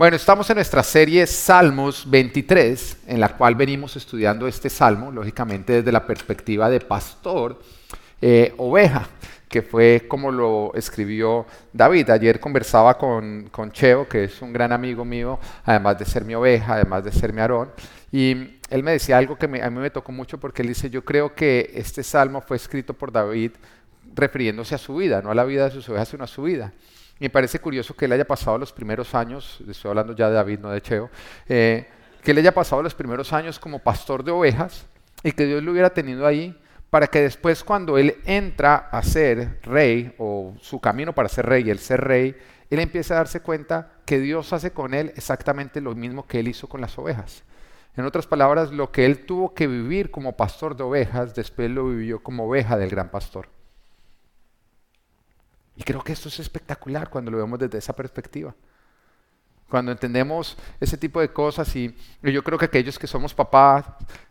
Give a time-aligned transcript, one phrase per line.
[0.00, 5.74] Bueno, estamos en nuestra serie Salmos 23, en la cual venimos estudiando este salmo, lógicamente
[5.74, 7.60] desde la perspectiva de pastor,
[8.22, 9.06] eh, oveja,
[9.46, 11.44] que fue como lo escribió
[11.74, 12.08] David.
[12.08, 16.34] Ayer conversaba con, con Cheo, que es un gran amigo mío, además de ser mi
[16.34, 17.68] oveja, además de ser mi Aarón,
[18.10, 21.04] y él me decía algo que a mí me tocó mucho porque él dice, yo
[21.04, 23.50] creo que este salmo fue escrito por David
[24.14, 26.72] refiriéndose a su vida, no a la vida de sus ovejas, sino a su vida.
[27.20, 30.60] Me parece curioso que él haya pasado los primeros años, estoy hablando ya de David,
[30.60, 31.10] no de Cheo,
[31.48, 31.86] eh,
[32.22, 34.86] que él haya pasado los primeros años como pastor de ovejas
[35.22, 36.58] y que Dios lo hubiera tenido ahí
[36.88, 41.68] para que después cuando él entra a ser rey o su camino para ser rey,
[41.68, 42.34] el ser rey,
[42.70, 46.48] él empieza a darse cuenta que Dios hace con él exactamente lo mismo que él
[46.48, 47.44] hizo con las ovejas.
[47.96, 51.86] En otras palabras, lo que él tuvo que vivir como pastor de ovejas, después lo
[51.86, 53.48] vivió como oveja del gran pastor.
[55.80, 58.54] Y creo que esto es espectacular cuando lo vemos desde esa perspectiva.
[59.66, 63.86] Cuando entendemos ese tipo de cosas y, yo creo que aquellos que somos papás,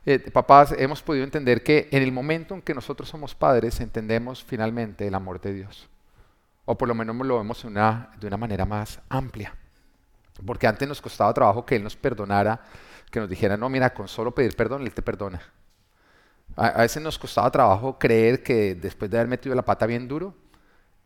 [0.05, 4.43] eh, papás hemos podido entender que en el momento en que nosotros somos padres entendemos
[4.43, 5.89] finalmente el amor de Dios.
[6.65, 9.55] O por lo menos lo vemos una, de una manera más amplia.
[10.45, 12.61] Porque antes nos costaba trabajo que Él nos perdonara,
[13.09, 15.41] que nos dijera, no, mira, con solo pedir perdón, Él te perdona.
[16.55, 20.07] A, a veces nos costaba trabajo creer que después de haber metido la pata bien
[20.07, 20.35] duro,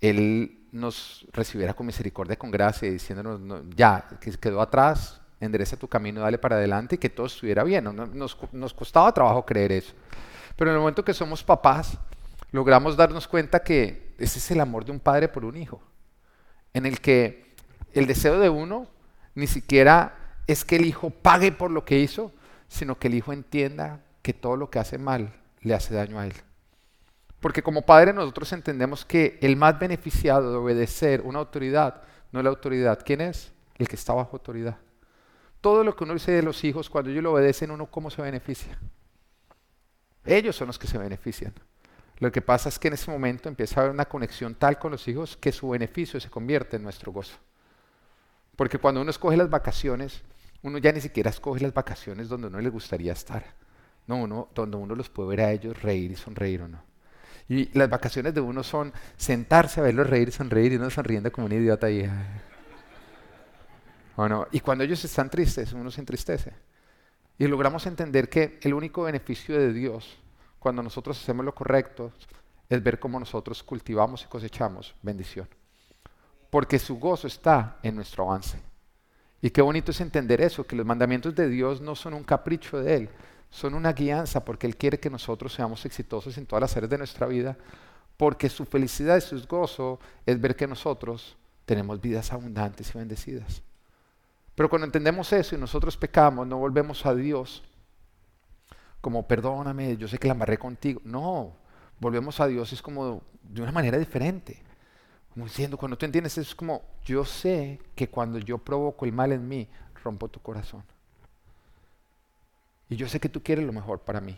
[0.03, 6.19] él nos recibiera con misericordia, con gracia, diciéndonos, ya, que quedó atrás, endereza tu camino,
[6.21, 7.85] dale para adelante y que todo estuviera bien.
[7.85, 9.93] Nos, nos costaba trabajo creer eso.
[10.57, 11.97] Pero en el momento que somos papás,
[12.51, 15.81] logramos darnos cuenta que ese es el amor de un padre por un hijo,
[16.73, 17.55] en el que
[17.93, 18.87] el deseo de uno
[19.35, 22.33] ni siquiera es que el hijo pague por lo que hizo,
[22.67, 26.25] sino que el hijo entienda que todo lo que hace mal le hace daño a
[26.25, 26.33] él.
[27.43, 32.43] Porque como padre nosotros entendemos que el más beneficiado de obedecer una autoridad no es
[32.45, 33.01] la autoridad.
[33.05, 33.51] ¿Quién es?
[33.75, 34.77] El que está bajo autoridad.
[35.59, 38.21] Todo lo que uno dice de los hijos, cuando ellos lo obedecen, uno cómo se
[38.21, 38.79] beneficia.
[40.23, 41.53] Ellos son los que se benefician.
[42.19, 44.91] Lo que pasa es que en ese momento empieza a haber una conexión tal con
[44.91, 47.35] los hijos que su beneficio se convierte en nuestro gozo.
[48.55, 50.23] Porque cuando uno escoge las vacaciones,
[50.61, 53.43] uno ya ni siquiera escoge las vacaciones donde uno le gustaría estar.
[54.07, 56.92] No, uno, donde uno los puede ver a ellos reír y sonreír o no.
[57.49, 61.31] Y las vacaciones de uno son sentarse a verlos reír y sonreír y uno sonriendo
[61.31, 61.87] como un idiota.
[64.15, 66.53] ¿O Y cuando ellos están tristes, uno se entristece.
[67.37, 70.17] Y logramos entender que el único beneficio de Dios
[70.59, 72.13] cuando nosotros hacemos lo correcto
[72.69, 75.47] es ver cómo nosotros cultivamos y cosechamos bendición.
[76.49, 78.59] Porque su gozo está en nuestro avance.
[79.41, 82.79] Y qué bonito es entender eso, que los mandamientos de Dios no son un capricho
[82.79, 83.09] de Él,
[83.53, 86.97] son una guianza porque Él quiere que nosotros seamos exitosos en todas las áreas de
[86.97, 87.55] nuestra vida,
[88.17, 93.61] porque su felicidad y su gozo es ver que nosotros tenemos vidas abundantes y bendecidas.
[94.55, 97.61] Pero cuando entendemos eso y nosotros pecamos, no volvemos a Dios
[99.01, 100.99] como perdóname, yo sé que la amarré contigo.
[101.03, 101.55] No,
[101.99, 104.63] volvemos a Dios es como de una manera diferente.
[105.31, 109.11] Como diciendo, cuando tú entiendes eso es como, yo sé que cuando yo provoco el
[109.13, 109.67] mal en mí,
[110.03, 110.83] rompo tu corazón.
[112.89, 114.37] Y yo sé que tú quieres lo mejor para mí.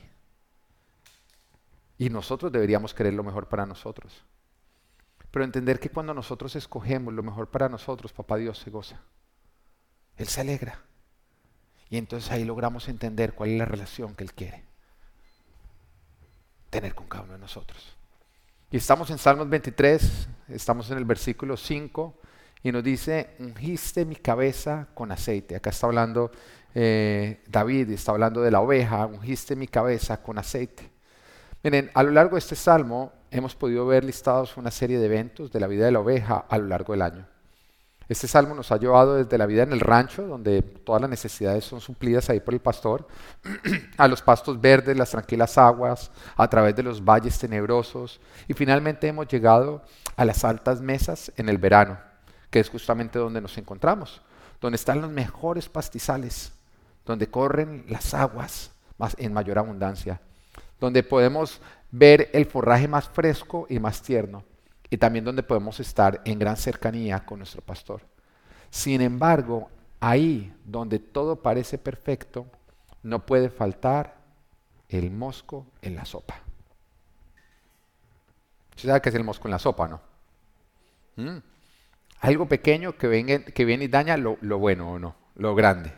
[1.97, 4.23] Y nosotros deberíamos querer lo mejor para nosotros.
[5.31, 9.01] Pero entender que cuando nosotros escogemos lo mejor para nosotros, papá Dios se goza.
[10.17, 10.81] Él se alegra.
[11.89, 14.63] Y entonces ahí logramos entender cuál es la relación que Él quiere
[16.75, 17.95] tener con cada uno de nosotros.
[18.69, 22.13] Y estamos en Salmos 23, estamos en el versículo 5,
[22.65, 25.55] y nos dice, ungiste mi cabeza con aceite.
[25.55, 26.31] Acá está hablando
[26.73, 30.89] eh, David está hablando de la oveja, ungiste mi cabeza con aceite.
[31.61, 35.51] Miren, a lo largo de este salmo hemos podido ver listados una serie de eventos
[35.51, 37.27] de la vida de la oveja a lo largo del año.
[38.09, 41.65] Este salmo nos ha llevado desde la vida en el rancho, donde todas las necesidades
[41.65, 43.07] son suplidas ahí por el pastor,
[43.97, 49.07] a los pastos verdes, las tranquilas aguas, a través de los valles tenebrosos, y finalmente
[49.07, 49.83] hemos llegado
[50.15, 51.99] a las altas mesas en el verano,
[52.55, 54.21] que es justamente donde nos encontramos,
[54.61, 56.53] donde están los mejores pastizales,
[57.05, 60.21] donde corren las aguas más, en mayor abundancia,
[60.79, 61.59] donde podemos
[61.91, 64.45] ver el forraje más fresco y más tierno,
[64.89, 67.99] y también donde podemos estar en gran cercanía con nuestro pastor.
[68.69, 69.69] Sin embargo,
[69.99, 72.45] ahí donde todo parece perfecto,
[73.03, 74.15] no puede faltar
[74.87, 76.39] el mosco en la sopa.
[78.77, 79.99] ¿Usted sabe qué es el mosco en la sopa, no?
[81.17, 81.54] ¿Mm?
[82.25, 85.93] Algo pequeño que, viene y daña lo, bueno o no, lo grande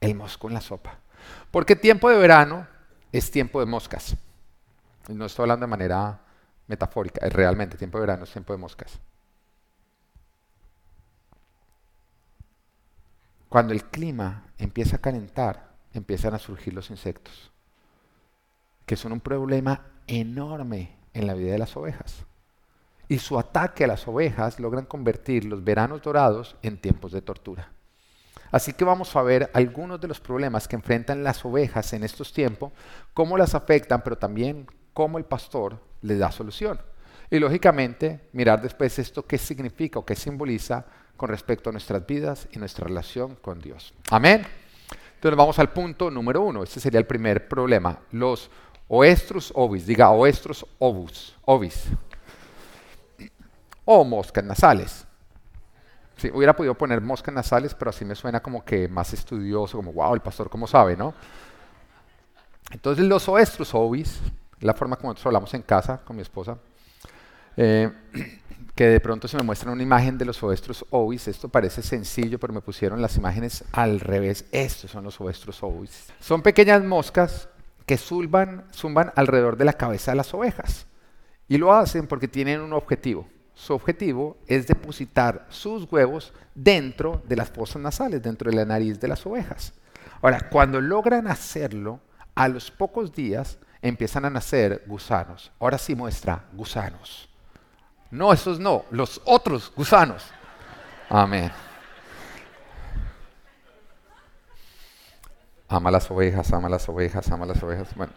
[0.00, 0.98] el mosco en la sopa.
[1.50, 2.66] Porque tiempo de verano
[3.10, 4.16] es tiempo de moscas.
[5.08, 6.20] no estoy hablando de manera
[6.66, 9.00] metafórica, es realmente tiempo de verano es tiempo de moscas.
[13.52, 17.50] cuando el clima empieza a calentar, empiezan a surgir los insectos,
[18.86, 22.24] que son un problema enorme en la vida de las ovejas.
[23.12, 27.68] Y su ataque a las ovejas logran convertir los veranos dorados en tiempos de tortura.
[28.50, 32.32] Así que vamos a ver algunos de los problemas que enfrentan las ovejas en estos
[32.32, 32.72] tiempos,
[33.12, 36.80] cómo las afectan, pero también cómo el pastor les da solución.
[37.30, 42.48] Y lógicamente mirar después esto qué significa o qué simboliza con respecto a nuestras vidas
[42.50, 43.92] y nuestra relación con Dios.
[44.08, 44.46] Amén.
[45.16, 46.62] Entonces vamos al punto número uno.
[46.62, 47.98] Este sería el primer problema.
[48.12, 48.50] Los
[48.88, 51.90] oestrus ovis, diga oestrus ovus, ovis.
[53.84, 55.06] O moscas nasales.
[56.16, 59.92] Sí, hubiera podido poner moscas nasales, pero así me suena como que más estudioso, como
[59.92, 61.14] wow, el pastor cómo sabe, ¿no?
[62.70, 64.20] Entonces los oestrus ovis,
[64.60, 66.58] la forma como nosotros hablamos en casa con mi esposa,
[67.56, 67.90] eh,
[68.74, 71.28] que de pronto se me muestra una imagen de los oestros ovis.
[71.28, 74.46] Esto parece sencillo, pero me pusieron las imágenes al revés.
[74.52, 76.06] Estos son los oestros ovis.
[76.20, 77.48] Son pequeñas moscas
[77.84, 80.86] que zumban, zumban alrededor de la cabeza de las ovejas.
[81.48, 83.26] Y lo hacen porque tienen un objetivo.
[83.62, 88.98] Su objetivo es depositar sus huevos dentro de las fosas nasales, dentro de la nariz
[88.98, 89.72] de las ovejas.
[90.20, 92.00] Ahora, cuando logran hacerlo,
[92.34, 95.52] a los pocos días empiezan a nacer gusanos.
[95.60, 97.28] Ahora sí muestra gusanos.
[98.10, 100.24] No, esos no, los otros gusanos.
[101.08, 101.52] Amén.
[105.68, 107.94] Ama las ovejas, ama las ovejas, ama las ovejas.
[107.94, 108.12] Bueno,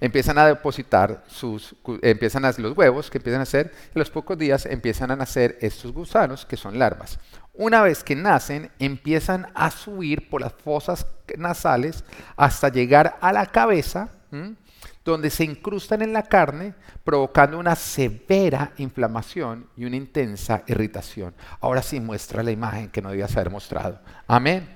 [0.00, 4.36] empiezan a depositar sus, empiezan los huevos que empiezan a hacer, y a los pocos
[4.36, 7.18] días empiezan a nacer estos gusanos que son larvas.
[7.52, 11.06] Una vez que nacen, empiezan a subir por las fosas
[11.36, 12.04] nasales
[12.36, 14.08] hasta llegar a la cabeza
[15.04, 16.74] donde se incrustan en la carne,
[17.04, 21.34] provocando una severa inflamación y una intensa irritación.
[21.60, 24.00] Ahora sí muestra la imagen que no debías haber mostrado.
[24.26, 24.68] Amén.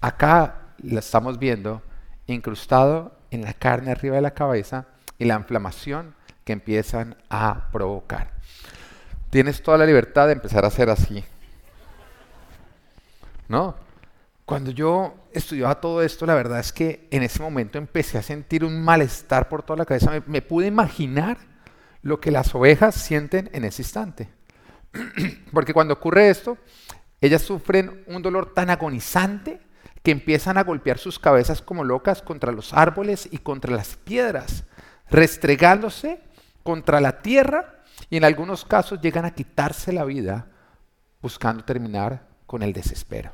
[0.00, 1.82] Acá la estamos viendo
[2.26, 4.86] incrustado en la carne arriba de la cabeza
[5.18, 6.14] y la inflamación
[6.44, 8.30] que empiezan a provocar.
[9.30, 11.24] Tienes toda la libertad de empezar a hacer así.
[13.48, 13.74] ¿No?
[14.44, 18.64] Cuando yo estudiaba todo esto, la verdad es que en ese momento empecé a sentir
[18.64, 20.22] un malestar por toda la cabeza.
[20.26, 21.38] Me, pude imaginar
[22.02, 24.28] lo que las ovejas sienten en ese instante.
[25.52, 26.58] Porque cuando ocurre esto,
[27.20, 29.60] ellas sufren un dolor tan agonizante
[30.02, 34.64] que empiezan a golpear sus cabezas como locas contra los árboles y contra las piedras,
[35.08, 36.20] restregándose
[36.62, 40.48] contra la tierra y en algunos casos llegan a quitarse la vida
[41.20, 43.32] buscando terminar con el desespero.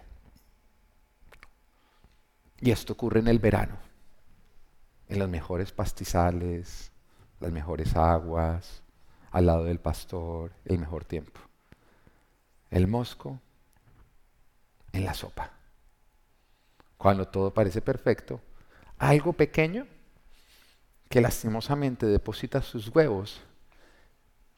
[2.61, 3.79] Y esto ocurre en el verano,
[5.09, 6.93] en los mejores pastizales,
[7.41, 8.83] las mejores aguas,
[9.31, 11.41] al lado del pastor, el mejor tiempo.
[12.71, 13.41] El mosco
[14.93, 15.58] en la sopa.
[16.99, 18.41] Cuando todo parece perfecto,
[18.99, 19.87] algo pequeño
[21.09, 23.41] que lastimosamente deposita sus huevos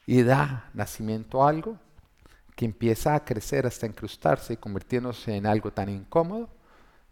[0.05, 1.77] y da nacimiento a algo
[2.55, 6.49] que empieza a crecer hasta incrustarse y convirtiéndose en algo tan incómodo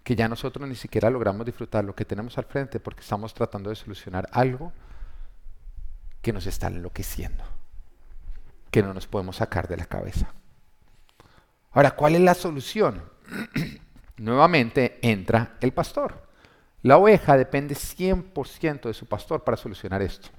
[0.04, 3.70] que ya nosotros ni siquiera logramos disfrutar lo que tenemos al frente porque estamos tratando
[3.70, 4.74] de solucionar algo
[6.22, 7.44] que nos está enloqueciendo,
[8.72, 10.34] que no nos podemos sacar de la cabeza.
[11.72, 13.04] Ahora, ¿cuál es la solución?
[14.20, 16.28] Nuevamente entra el pastor.
[16.82, 20.30] La oveja depende 100% de su pastor para solucionar esto,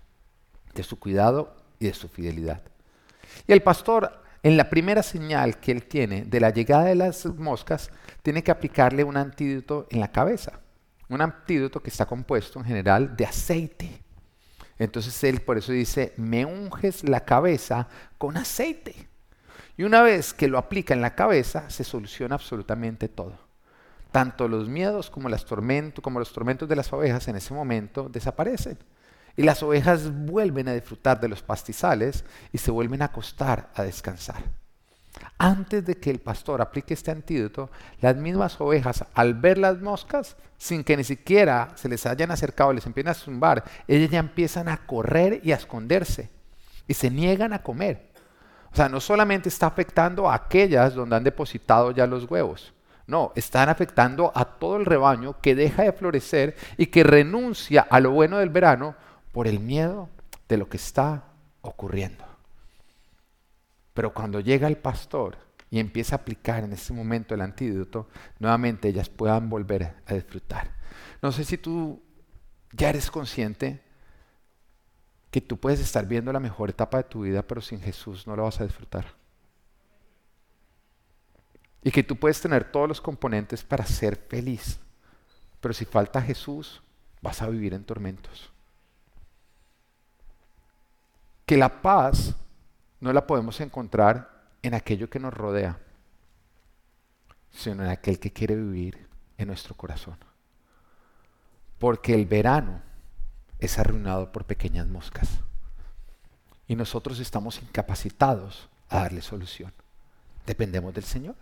[0.75, 2.63] de su cuidado y de su fidelidad.
[3.47, 7.27] Y el pastor en la primera señal que él tiene de la llegada de las
[7.27, 7.91] moscas,
[8.23, 10.61] tiene que aplicarle un antídoto en la cabeza.
[11.09, 14.03] Un antídoto que está compuesto en general de aceite.
[14.79, 19.09] Entonces él por eso dice, me unges la cabeza con aceite.
[19.77, 23.50] Y una vez que lo aplica en la cabeza, se soluciona absolutamente todo.
[24.13, 28.79] Tanto los miedos como, los tormentos de las ovejas en ese momento desaparecen.
[29.37, 33.85] Y las ovejas vuelven a disfrutar de los pastizales y se vuelven a acostar a
[33.85, 34.43] descansar.
[35.39, 40.37] Antes de que el pastor aplique este antídoto, las mismas ovejas, al ver las moscas,
[40.59, 44.69] sin que ni siquiera se les hayan acercado, les empiezan a zumbar, ellas ya empiezan
[44.69, 46.31] a correr y a esconderse
[46.87, 48.11] y se niegan a comer.
[48.73, 52.73] O sea, no solamente está afectando a aquellas donde han depositado ya los huevos,
[53.11, 58.01] no, están afectando a todo el rebaño que deja de florecer y que renuncia a
[58.01, 58.95] lo bueno del verano
[59.33, 60.09] por el miedo
[60.49, 61.25] de lo que está
[61.61, 62.25] ocurriendo.
[63.95, 65.37] Pero cuando llega el pastor
[65.71, 70.71] y empieza a aplicar en ese momento el antídoto, nuevamente ellas puedan volver a disfrutar.
[71.21, 72.01] No sé si tú
[72.73, 73.83] ya eres consciente
[75.31, 78.37] que tú puedes estar viendo la mejor etapa de tu vida, pero sin Jesús no
[78.37, 79.20] lo vas a disfrutar.
[81.83, 84.79] Y que tú puedes tener todos los componentes para ser feliz.
[85.61, 86.83] Pero si falta Jesús,
[87.23, 88.53] vas a vivir en tormentos.
[91.47, 92.37] Que la paz
[93.01, 94.31] no la podemos encontrar
[94.63, 95.79] en aquello que nos rodea,
[97.51, 99.09] sino en aquel que quiere vivir
[99.39, 100.19] en nuestro corazón.
[101.79, 102.83] Porque el verano
[103.59, 105.29] es arruinado por pequeñas moscas.
[106.69, 109.73] Y nosotros estamos incapacitados a darle solución.
[110.47, 111.35] Dependemos del Señor.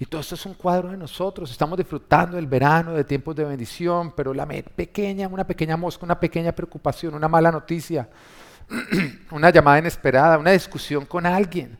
[0.00, 1.50] Y todo esto es un cuadro de nosotros.
[1.50, 6.20] Estamos disfrutando del verano, de tiempos de bendición, pero la pequeña, una pequeña mosca, una
[6.20, 8.08] pequeña preocupación, una mala noticia,
[9.32, 11.78] una llamada inesperada, una discusión con alguien.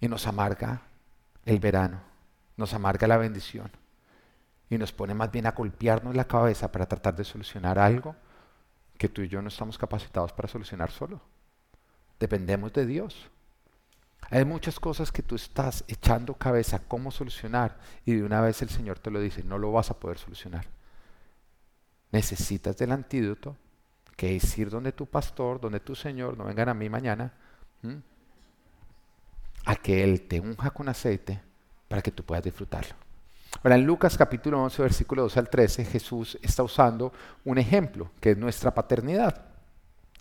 [0.00, 0.80] Y nos amarga
[1.44, 2.00] el verano,
[2.56, 3.70] nos amarga la bendición.
[4.70, 8.16] Y nos pone más bien a golpearnos la cabeza para tratar de solucionar algo
[8.96, 11.20] que tú y yo no estamos capacitados para solucionar solo.
[12.18, 13.30] Dependemos de Dios.
[14.30, 18.68] Hay muchas cosas que tú estás echando cabeza cómo solucionar y de una vez el
[18.68, 20.66] Señor te lo dice, no lo vas a poder solucionar.
[22.10, 23.56] Necesitas del antídoto,
[24.16, 27.32] que es ir donde tu pastor, donde tu Señor, no vengan a mí mañana,
[29.64, 31.40] a que Él te unja con aceite
[31.88, 32.94] para que tú puedas disfrutarlo.
[33.62, 37.12] Ahora, en Lucas capítulo 11, versículo 2 al 13, Jesús está usando
[37.44, 39.45] un ejemplo, que es nuestra paternidad.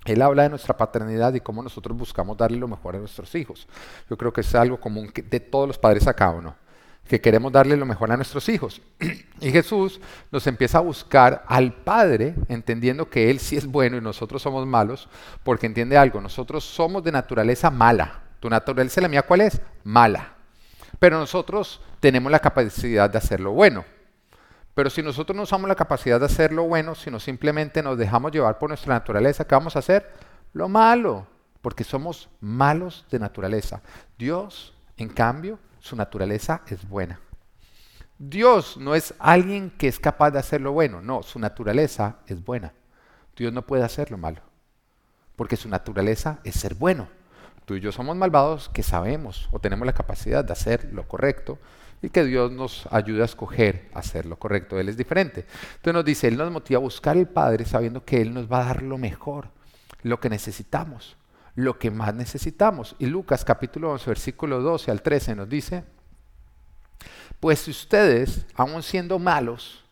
[0.06, 3.68] Él habla de nuestra paternidad y cómo nosotros buscamos darle lo mejor a nuestros hijos.
[4.08, 6.56] Yo creo que es algo común de todos los padres acá, ¿o no?
[7.08, 8.82] Que queremos darle lo mejor a nuestros hijos.
[9.42, 10.00] Y Jesús
[10.32, 14.66] nos empieza a buscar al Padre, entendiendo que Él sí es bueno y nosotros somos
[14.66, 15.10] malos,
[15.44, 18.22] porque entiende algo, nosotros somos de naturaleza mala.
[18.40, 19.60] ¿Tu naturaleza la mía cuál es?
[19.84, 20.36] Mala.
[21.00, 23.84] Pero nosotros tenemos la capacidad de hacerlo bueno.
[24.76, 28.34] Pero si nosotros no usamos la capacidad de hacer lo bueno, sino simplemente nos dejamos
[28.34, 30.12] llevar por nuestra naturaleza, ¿qué vamos a hacer?
[30.52, 31.26] Lo malo,
[31.62, 33.82] porque somos malos de naturaleza.
[34.18, 37.22] Dios, en cambio, su naturaleza es buena.
[38.18, 42.44] Dios no es alguien que es capaz de hacer lo bueno, no, su naturaleza es
[42.44, 42.74] buena.
[43.36, 44.42] Dios no puede hacer lo malo,
[45.38, 47.08] porque su naturaleza es ser bueno.
[47.64, 51.60] Tú y yo somos malvados que sabemos o tenemos la capacidad de hacer lo correcto,
[52.06, 54.80] y que Dios nos ayude a escoger hacer lo correcto.
[54.80, 55.46] Él es diferente.
[55.76, 58.62] Entonces nos dice, Él nos motiva a buscar al Padre sabiendo que Él nos va
[58.62, 59.50] a dar lo mejor,
[60.04, 61.18] lo que necesitamos,
[61.56, 62.96] lo que más necesitamos.
[63.00, 65.84] Y Lucas capítulo 11, versículo 12 al 13 nos dice,
[67.40, 69.84] pues si ustedes, aun siendo malos,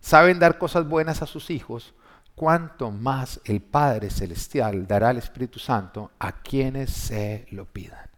[0.00, 1.94] saben dar cosas buenas a sus hijos,
[2.34, 8.15] cuánto más el Padre Celestial dará al Espíritu Santo a quienes se lo pidan.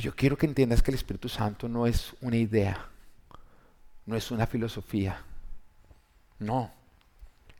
[0.00, 2.88] Yo quiero que entiendas que el Espíritu Santo no es una idea,
[4.06, 5.22] no es una filosofía.
[6.38, 6.72] No.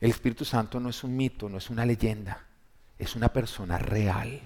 [0.00, 2.46] El Espíritu Santo no es un mito, no es una leyenda,
[2.98, 4.40] es una persona real.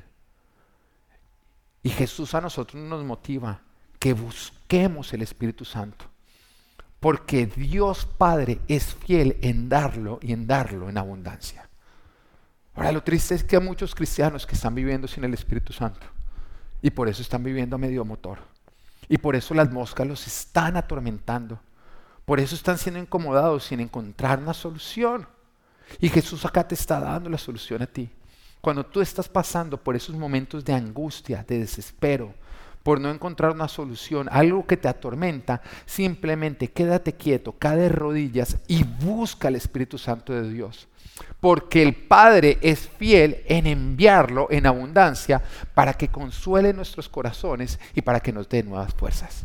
[1.84, 3.60] Y Jesús a nosotros nos motiva
[4.00, 6.06] que busquemos el Espíritu Santo.
[6.98, 11.68] Porque Dios Padre es fiel en darlo y en darlo en abundancia.
[12.74, 16.13] Ahora lo triste es que hay muchos cristianos que están viviendo sin el Espíritu Santo.
[16.84, 18.40] Y por eso están viviendo a medio motor.
[19.08, 21.58] Y por eso las moscas los están atormentando.
[22.26, 25.26] Por eso están siendo incomodados sin encontrar una solución.
[25.98, 28.10] Y Jesús acá te está dando la solución a ti.
[28.60, 32.34] Cuando tú estás pasando por esos momentos de angustia, de desespero,
[32.84, 38.58] por no encontrar una solución, algo que te atormenta, simplemente quédate quieto, cae de rodillas
[38.68, 40.86] y busca al Espíritu Santo de Dios
[41.40, 45.42] porque el Padre es fiel en enviarlo en abundancia
[45.74, 49.44] para que consuele nuestros corazones y para que nos dé nuevas fuerzas.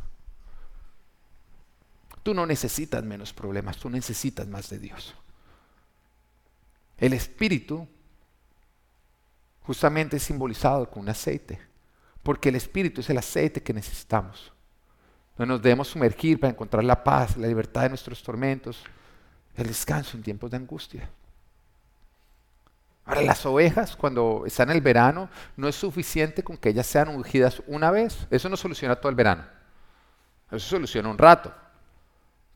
[2.23, 5.13] Tú no necesitas menos problemas, tú necesitas más de Dios.
[6.97, 7.87] El Espíritu
[9.61, 11.59] justamente es simbolizado con un aceite,
[12.23, 14.51] porque el Espíritu es el aceite que necesitamos.
[15.37, 18.83] No nos debemos sumergir para encontrar la paz, la libertad de nuestros tormentos,
[19.55, 21.09] el descanso en tiempos de angustia.
[23.05, 27.09] Ahora, las ovejas, cuando están en el verano, no es suficiente con que ellas sean
[27.09, 28.27] ungidas una vez.
[28.29, 29.45] Eso no soluciona todo el verano.
[30.51, 31.51] Eso soluciona un rato.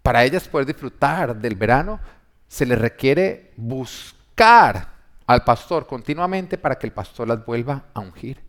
[0.03, 1.99] Para ellas poder disfrutar del verano,
[2.47, 4.89] se les requiere buscar
[5.25, 8.39] al pastor continuamente para que el pastor las vuelva a ungir.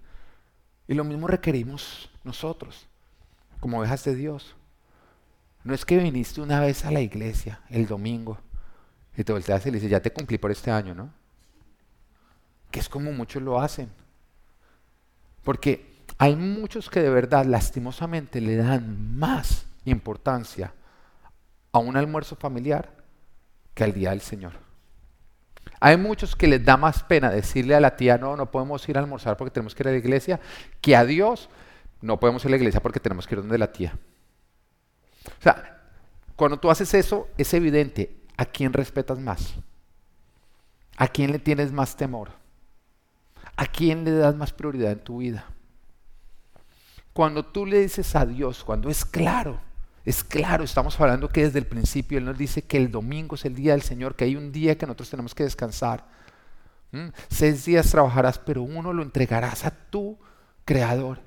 [0.86, 2.86] Y lo mismo requerimos nosotros,
[3.60, 4.54] como ovejas de Dios.
[5.62, 8.38] No es que viniste una vez a la iglesia el domingo
[9.16, 11.10] y te volteas y le dices, ya te cumplí por este año, ¿no?
[12.74, 13.88] que es como muchos lo hacen.
[15.44, 20.74] Porque hay muchos que de verdad, lastimosamente, le dan más importancia
[21.70, 22.90] a un almuerzo familiar
[23.74, 24.63] que al día del Señor.
[25.80, 28.96] Hay muchos que les da más pena decirle a la tía, no, no podemos ir
[28.96, 30.40] a almorzar porque tenemos que ir a la iglesia,
[30.80, 31.48] que a Dios
[32.00, 33.98] no podemos ir a la iglesia porque tenemos que ir donde la tía.
[35.26, 35.82] O sea,
[36.36, 39.54] cuando tú haces eso, es evidente a quién respetas más,
[40.96, 42.30] a quién le tienes más temor,
[43.56, 45.46] a quién le das más prioridad en tu vida.
[47.12, 49.60] Cuando tú le dices a Dios, cuando es claro,
[50.04, 53.44] es claro, estamos hablando que desde el principio Él nos dice que el domingo es
[53.46, 56.04] el día del Señor, que hay un día que nosotros tenemos que descansar.
[56.92, 57.08] ¿Mm?
[57.28, 60.18] Seis días trabajarás, pero uno lo entregarás a tu
[60.66, 61.18] Creador.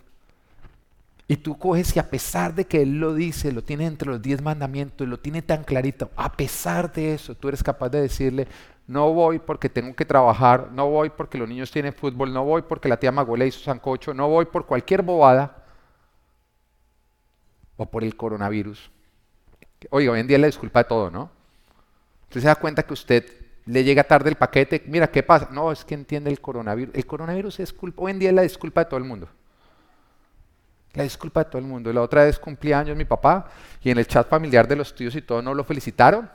[1.27, 4.21] Y tú coges y a pesar de que Él lo dice, lo tiene entre los
[4.21, 8.47] diez mandamientos, lo tiene tan clarito, a pesar de eso, tú eres capaz de decirle,
[8.85, 12.61] no voy porque tengo que trabajar, no voy porque los niños tienen fútbol, no voy
[12.61, 15.66] porque la tía Magola hizo sancocho, no voy por cualquier bobada
[17.77, 18.91] o por el coronavirus.
[19.91, 21.29] Oiga, hoy en día le disculpa de todo, ¿no?
[22.23, 23.25] Usted se da cuenta que usted
[23.65, 25.49] le llega tarde el paquete, mira, ¿qué pasa?
[25.51, 26.95] No, es que entiende el coronavirus.
[26.95, 29.27] El coronavirus es culpa, hoy en día es la disculpa de todo el mundo.
[30.93, 31.91] La disculpa de todo el mundo.
[31.93, 33.49] La otra vez cumpleaños mi papá
[33.83, 36.29] y en el chat familiar de los tíos y todo no lo felicitaron.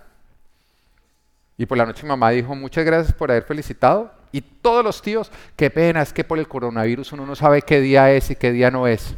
[1.59, 4.13] Y por la noche mi mamá dijo, muchas gracias por haber felicitado.
[4.31, 7.81] Y todos los tíos, qué pena, es que por el coronavirus uno no sabe qué
[7.81, 9.15] día es y qué día no es.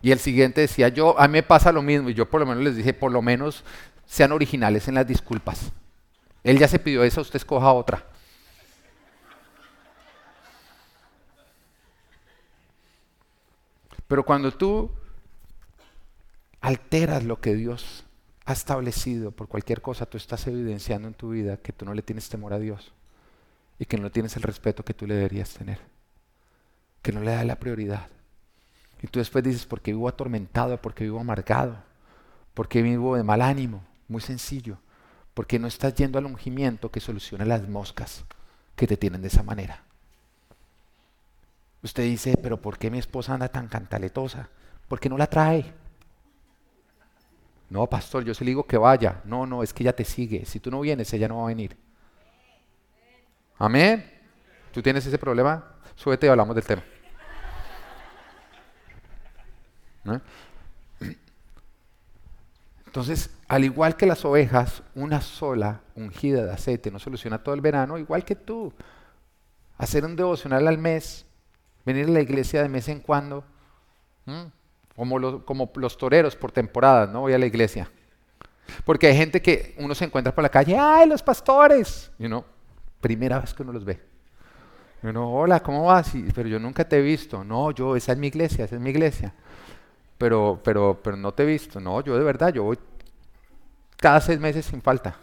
[0.00, 2.46] Y el siguiente decía, yo, a mí me pasa lo mismo, y yo por lo
[2.46, 3.64] menos les dije, por lo menos
[4.06, 5.72] sean originales en las disculpas.
[6.44, 8.04] Él ya se pidió esa, usted escoja otra.
[14.06, 14.90] Pero cuando tú
[16.60, 18.04] alteras lo que Dios
[18.46, 22.00] ha establecido por cualquier cosa, tú estás evidenciando en tu vida que tú no le
[22.02, 22.92] tienes temor a Dios
[23.78, 25.78] y que no tienes el respeto que tú le deberías tener,
[27.02, 28.08] que no le das la prioridad.
[29.02, 31.76] Y tú después dices, porque vivo atormentado, porque vivo amargado,
[32.54, 33.84] porque vivo de mal ánimo.
[34.08, 34.78] Muy sencillo,
[35.34, 38.24] porque no estás yendo al ungimiento que soluciona las moscas
[38.74, 39.82] que te tienen de esa manera.
[41.82, 44.48] Usted dice, pero ¿por qué mi esposa anda tan cantaletosa?
[44.88, 45.74] ¿Por qué no la trae?
[47.70, 49.20] No, pastor, yo se le digo que vaya.
[49.24, 50.44] No, no, es que ella te sigue.
[50.46, 51.76] Si tú no vienes, ella no va a venir.
[53.58, 54.10] Amén.
[54.72, 55.76] ¿Tú tienes ese problema?
[55.94, 56.82] Súbete y hablamos del tema.
[62.88, 67.60] Entonces, al igual que las ovejas, una sola ungida de aceite no soluciona todo el
[67.60, 68.72] verano, igual que tú.
[69.76, 71.26] Hacer un devocional al mes,
[71.84, 73.44] venir a la iglesia de mes en cuando,
[74.96, 77.90] como, los, como los toreros por temporada, no voy a la iglesia.
[78.86, 82.10] Porque hay gente que uno se encuentra por la calle, ¡ay, los pastores!
[82.18, 82.44] Y uno,
[83.02, 84.00] primera vez que uno los ve.
[85.02, 86.12] Y uno, hola, ¿cómo vas?
[86.34, 87.44] pero yo nunca te he visto.
[87.44, 89.34] No, yo, esa es mi iglesia, esa es mi iglesia
[90.18, 91.80] pero, pero, pero no te he visto.
[91.80, 92.78] No, yo de verdad, yo voy
[93.96, 95.16] cada seis meses sin falta.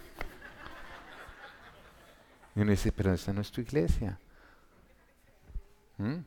[2.55, 4.17] Y uno dice, pero esta no es tu iglesia.
[5.97, 6.19] ¿Mm?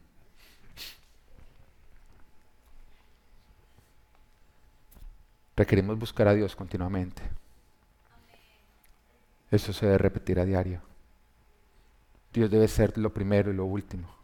[5.57, 7.23] Requerimos buscar a Dios continuamente.
[9.51, 10.83] Eso se debe repetir a diario.
[12.33, 14.18] Dios debe ser lo primero y lo último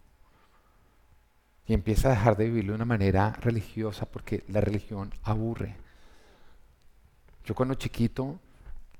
[1.66, 5.76] y empieza a dejar de vivirlo de una manera religiosa porque la religión aburre.
[7.44, 8.38] Yo cuando chiquito,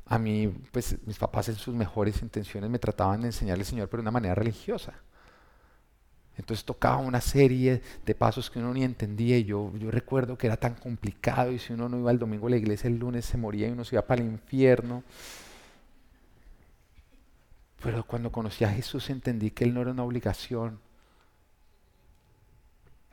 [0.07, 3.88] a mí, pues mis papás en sus mejores intenciones me trataban de enseñar al Señor,
[3.88, 4.94] pero de una manera religiosa.
[6.37, 10.48] Entonces tocaba una serie de pasos que uno ni entendía y yo, yo recuerdo que
[10.48, 13.24] era tan complicado y si uno no iba el domingo a la iglesia el lunes
[13.24, 15.05] se moría y uno se iba para el infierno.
[17.81, 20.81] Pero cuando conocí a Jesús entendí que Él no era una obligación,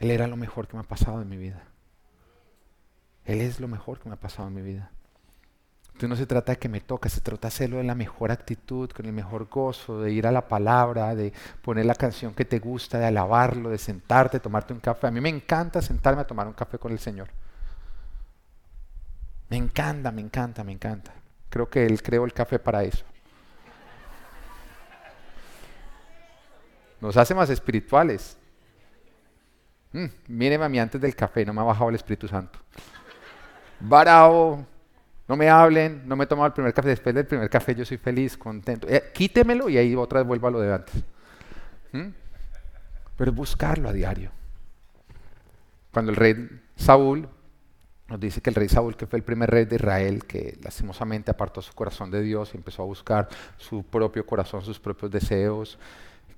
[0.01, 1.61] él era lo mejor que me ha pasado en mi vida.
[3.23, 4.89] Él es lo mejor que me ha pasado en mi vida.
[5.89, 8.31] Entonces no se trata de que me toque, se trata de hacerlo en la mejor
[8.31, 12.45] actitud, con el mejor gozo, de ir a la palabra, de poner la canción que
[12.45, 15.05] te gusta, de alabarlo, de sentarte, tomarte un café.
[15.05, 17.29] A mí me encanta sentarme a tomar un café con el Señor.
[19.49, 21.13] Me encanta, me encanta, me encanta.
[21.47, 23.05] Creo que Él creó el café para eso.
[26.99, 28.39] Nos hace más espirituales.
[29.93, 32.59] Mm, míreme a mí antes del café, no me ha bajado el Espíritu Santo.
[33.79, 34.65] Varao,
[35.27, 36.89] no me hablen, no me he tomado el primer café.
[36.89, 38.87] Después del primer café yo soy feliz, contento.
[38.89, 40.95] Eh, quítemelo y ahí otra vez vuelvo a lo de antes.
[41.91, 42.09] ¿Mm?
[43.17, 44.31] Pero buscarlo a diario.
[45.91, 47.27] Cuando el rey Saúl
[48.11, 51.31] nos dice que el rey Saúl, que fue el primer rey de Israel, que lastimosamente
[51.31, 55.79] apartó su corazón de Dios y empezó a buscar su propio corazón, sus propios deseos,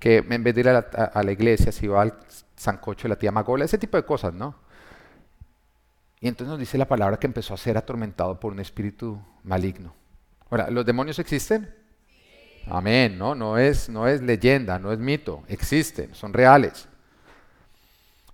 [0.04, 2.14] que en vez de ir a la, iglesia se iba al
[2.58, 4.54] sancocho de la tía Magola, ese tipo de cosas, ¿no?
[6.20, 9.96] Y entonces nos dice la palabra que empezó a ser atormentado por un espíritu maligno.
[10.50, 11.74] Ahora, ¿los demonios existen?
[12.68, 13.34] Amén, ¿no?
[13.34, 16.90] No es, no es leyenda, no es mito, existen, son reales.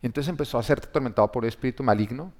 [0.01, 2.34] Y entonces empezó a ser atormentado por el espíritu maligno.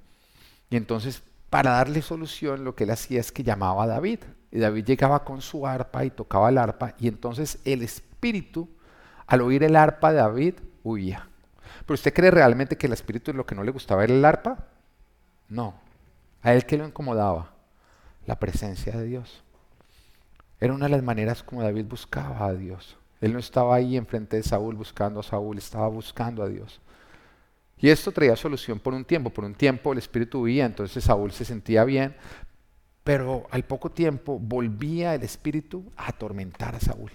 [0.70, 4.24] Y entonces, para darle solución, lo que él hacía es que llamaba a David.
[4.50, 6.96] Y David llegaba con su arpa y tocaba el arpa.
[6.98, 8.68] Y entonces el espíritu,
[9.30, 11.28] al oír el arpa de David, huía.
[11.86, 14.66] ¿Pero usted cree realmente que el espíritu es lo que no le gustaba el arpa?
[15.48, 15.74] No.
[16.42, 17.52] A él que lo incomodaba,
[18.26, 19.44] la presencia de Dios.
[20.58, 22.96] Era una de las maneras como David buscaba a Dios.
[23.20, 26.80] Él no estaba ahí enfrente de Saúl buscando a Saúl, estaba buscando a Dios.
[27.78, 29.30] Y esto traía solución por un tiempo.
[29.30, 32.16] Por un tiempo el espíritu huía, entonces Saúl se sentía bien,
[33.04, 37.12] pero al poco tiempo volvía el espíritu a atormentar a Saúl.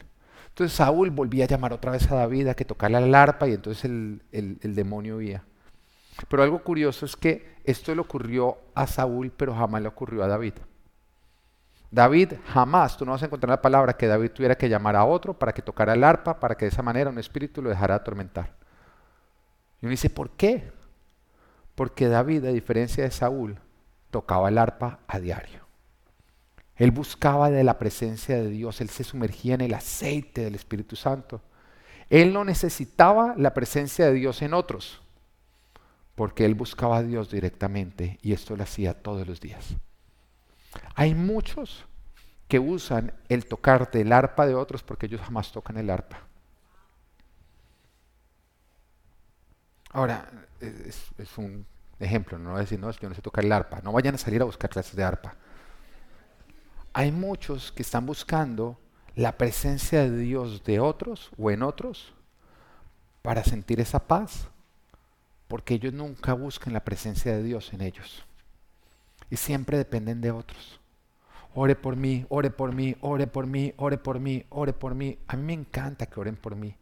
[0.56, 3.56] Entonces Saúl volvía a llamar otra vez a David a que tocara la arpa y
[3.56, 4.22] entonces el,
[4.62, 5.44] demonio huía.
[6.30, 10.30] Pero algo curioso es que esto le ocurrió a Saúl, pero jamás le ocurrió a
[10.30, 10.54] David.
[11.92, 15.04] David jamás, tú no vas a encontrar la palabra que David tuviera que llamar a
[15.04, 17.96] otro para que tocara el arpa, para que de esa manera un espíritu lo dejara
[17.96, 18.54] atormentar.
[19.82, 20.72] Y uno dice, ¿por qué?
[21.76, 23.60] Porque David, a diferencia de Saúl,
[24.10, 25.65] tocaba el arpa a diario.
[26.78, 30.96] Él buscaba de la presencia de Dios, él se sumergía en el aceite del Espíritu
[30.96, 31.42] Santo.
[32.10, 35.02] Él no necesitaba la presencia de Dios en otros,
[36.16, 39.76] porque él buscaba a Dios directamente y esto lo hacía todos los días.
[40.96, 41.86] Hay muchos
[42.48, 46.20] que usan el tocar del arpa de otros porque ellos jamás tocan el arpa.
[49.92, 51.66] Ahora, es, un
[52.00, 53.80] ejemplo, no voy a decir, no, yo no sé tocar el arpa.
[53.82, 55.36] No vayan a salir a buscar clases de arpa.
[56.98, 58.80] Hay muchos que están buscando
[59.16, 62.14] la presencia de Dios de otros o en otros
[63.22, 64.48] para sentir esa paz,
[65.50, 68.24] porque ellos nunca buscan la presencia de Dios en ellos.
[69.30, 70.80] Y siempre dependen de otros.
[71.54, 75.20] Ore por mí, ore por mí, ore por mí, ore por mí, ore por mí.
[75.28, 76.78] A mí me encanta que oren por mí.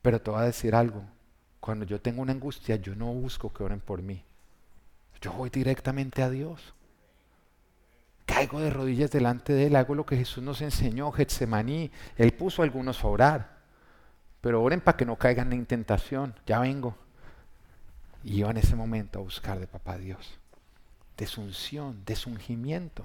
[0.00, 1.02] Pero te voy a decir algo.
[1.58, 4.22] Cuando yo tengo una angustia, yo no busco que oren por mí.
[5.20, 6.72] Yo voy directamente a Dios.
[8.32, 11.90] Caigo de rodillas delante de Él, hago lo que Jesús nos enseñó, Getsemaní.
[12.16, 13.58] Él puso a algunos a orar.
[14.40, 16.34] Pero oren para que no caigan en tentación.
[16.46, 16.96] Ya vengo.
[18.24, 20.38] Y yo en ese momento a buscar de papá Dios.
[21.18, 23.04] Desunción, desungimiento.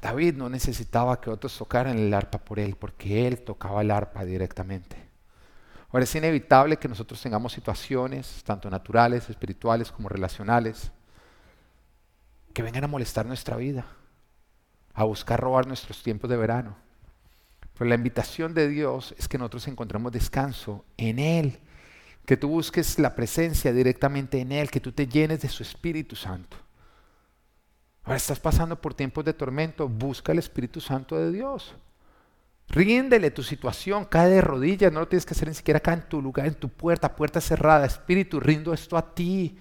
[0.00, 4.24] David no necesitaba que otros tocaran el arpa por él, porque él tocaba el arpa
[4.24, 4.96] directamente.
[5.92, 10.92] Ahora es inevitable que nosotros tengamos situaciones, tanto naturales, espirituales como relacionales,
[12.52, 13.86] que vengan a molestar nuestra vida,
[14.94, 16.76] a buscar robar nuestros tiempos de verano.
[17.74, 21.60] Pero la invitación de Dios es que nosotros encontremos descanso en Él,
[22.26, 26.16] que tú busques la presencia directamente en Él, que tú te llenes de su Espíritu
[26.16, 26.56] Santo.
[28.02, 31.74] Ahora estás pasando por tiempos de tormento, busca el Espíritu Santo de Dios.
[32.68, 36.08] Ríndele tu situación, cae de rodillas, no lo tienes que hacer ni siquiera acá en
[36.08, 37.86] tu lugar, en tu puerta, puerta cerrada.
[37.86, 39.58] Espíritu, rindo esto a ti.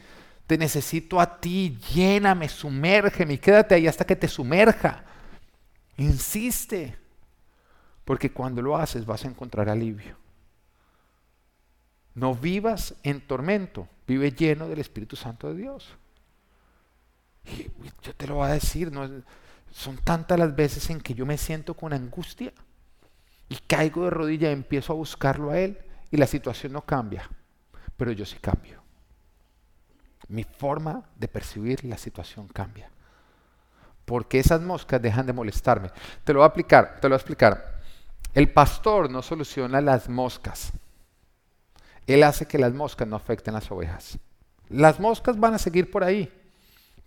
[0.47, 5.03] Te necesito a ti, lléname, sumérgeme y quédate ahí hasta que te sumerja.
[5.97, 6.97] Insiste,
[8.05, 10.15] porque cuando lo haces vas a encontrar alivio.
[12.15, 15.89] No vivas en tormento, vive lleno del Espíritu Santo de Dios.
[17.45, 17.69] Y
[18.01, 19.07] yo te lo voy a decir, no,
[19.71, 22.53] son tantas las veces en que yo me siento con angustia
[23.49, 25.77] y caigo de rodilla y empiezo a buscarlo a Él
[26.09, 27.29] y la situación no cambia,
[27.97, 28.86] pero yo sí cambio.
[30.29, 32.89] Mi forma de percibir la situación cambia.
[34.05, 35.89] Porque esas moscas dejan de molestarme.
[36.23, 37.79] Te lo voy a aplicar, te lo voy a explicar.
[38.33, 40.71] El pastor no soluciona las moscas.
[42.05, 44.17] Él hace que las moscas no afecten las ovejas.
[44.69, 46.31] Las moscas van a seguir por ahí.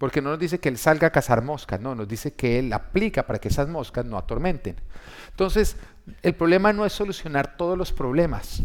[0.01, 2.73] Porque no nos dice que Él salga a cazar moscas, no, nos dice que Él
[2.73, 4.77] aplica para que esas moscas no atormenten.
[5.29, 5.77] Entonces,
[6.23, 8.63] el problema no es solucionar todos los problemas,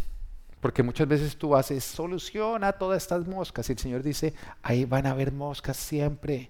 [0.66, 5.06] porque muchas veces tú haces, soluciona todas estas moscas, y el Señor dice, ahí van
[5.06, 6.50] a haber moscas siempre.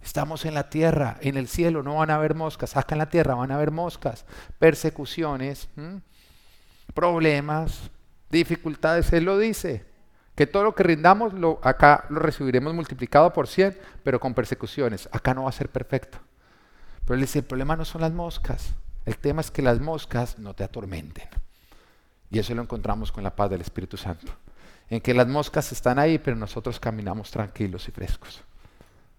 [0.00, 3.10] Estamos en la tierra, en el cielo no van a haber moscas, acá en la
[3.10, 4.24] tierra van a haber moscas,
[4.60, 5.68] persecuciones,
[6.94, 7.90] problemas,
[8.30, 9.84] dificultades, Él lo dice.
[10.36, 15.08] Que todo lo que rindamos lo, acá lo recibiremos multiplicado por 100, pero con persecuciones.
[15.10, 16.18] Acá no va a ser perfecto.
[17.00, 18.74] Pero él dice, el problema no son las moscas.
[19.06, 21.28] El tema es que las moscas no te atormenten.
[22.30, 24.32] Y eso lo encontramos con la paz del Espíritu Santo.
[24.88, 28.42] En que las moscas están ahí, pero nosotros caminamos tranquilos y frescos.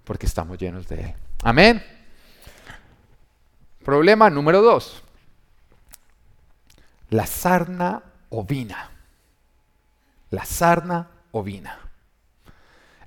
[0.04, 1.14] Porque estamos llenos de Él.
[1.44, 1.84] Amén.
[3.84, 5.04] Problema número dos.
[7.10, 8.92] La sarna ovina
[10.32, 11.78] la sarna ovina.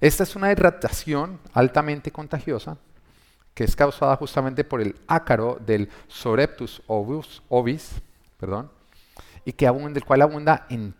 [0.01, 2.77] Esta es una irritación altamente contagiosa
[3.55, 8.03] que es causada justamente por el ácaro del Soreptus ovis,
[8.39, 8.71] perdón,
[9.45, 10.95] y que abunda, del cual abunda en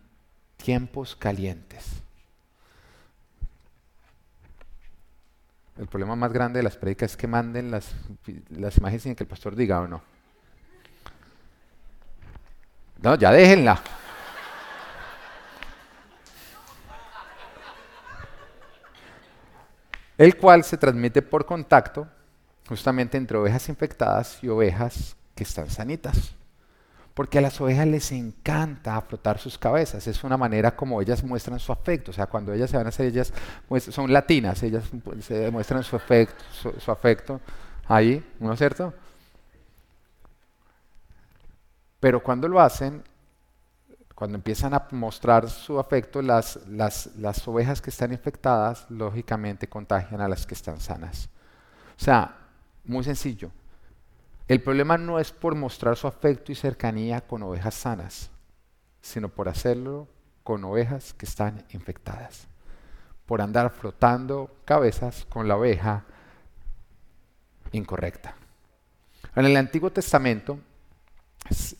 [0.57, 2.01] tiempos calientes.
[5.77, 7.93] El problema más grande de las prédicas es que manden las
[8.77, 10.01] imágenes sin que el pastor diga o no.
[13.01, 13.81] No, ya déjenla.
[20.17, 22.07] El cual se transmite por contacto
[22.69, 26.33] justamente entre ovejas infectadas y ovejas que están sanitas.
[27.15, 30.05] Porque a las ovejas les encanta frotar sus cabezas.
[30.05, 32.11] Es una manera como ellas muestran su afecto.
[32.11, 33.31] O sea, cuando ellas se van a hacer, ellas
[33.89, 34.83] son latinas, ellas
[35.21, 36.43] se muestran su afecto,
[36.77, 37.39] su, afecto
[37.87, 38.93] ahí, ¿no es cierto?
[42.01, 43.01] Pero cuando lo hacen,
[44.13, 50.19] cuando empiezan a mostrar su afecto, las, las, las ovejas que están infectadas, lógicamente contagian
[50.19, 51.29] a las que están sanas.
[51.97, 52.35] O sea,
[52.83, 53.51] muy sencillo.
[54.47, 58.29] El problema no es por mostrar su afecto y cercanía con ovejas sanas,
[59.01, 60.07] sino por hacerlo
[60.43, 62.47] con ovejas que están infectadas,
[63.25, 66.05] por andar frotando cabezas con la oveja
[67.71, 68.35] incorrecta.
[69.35, 70.59] En el Antiguo Testamento,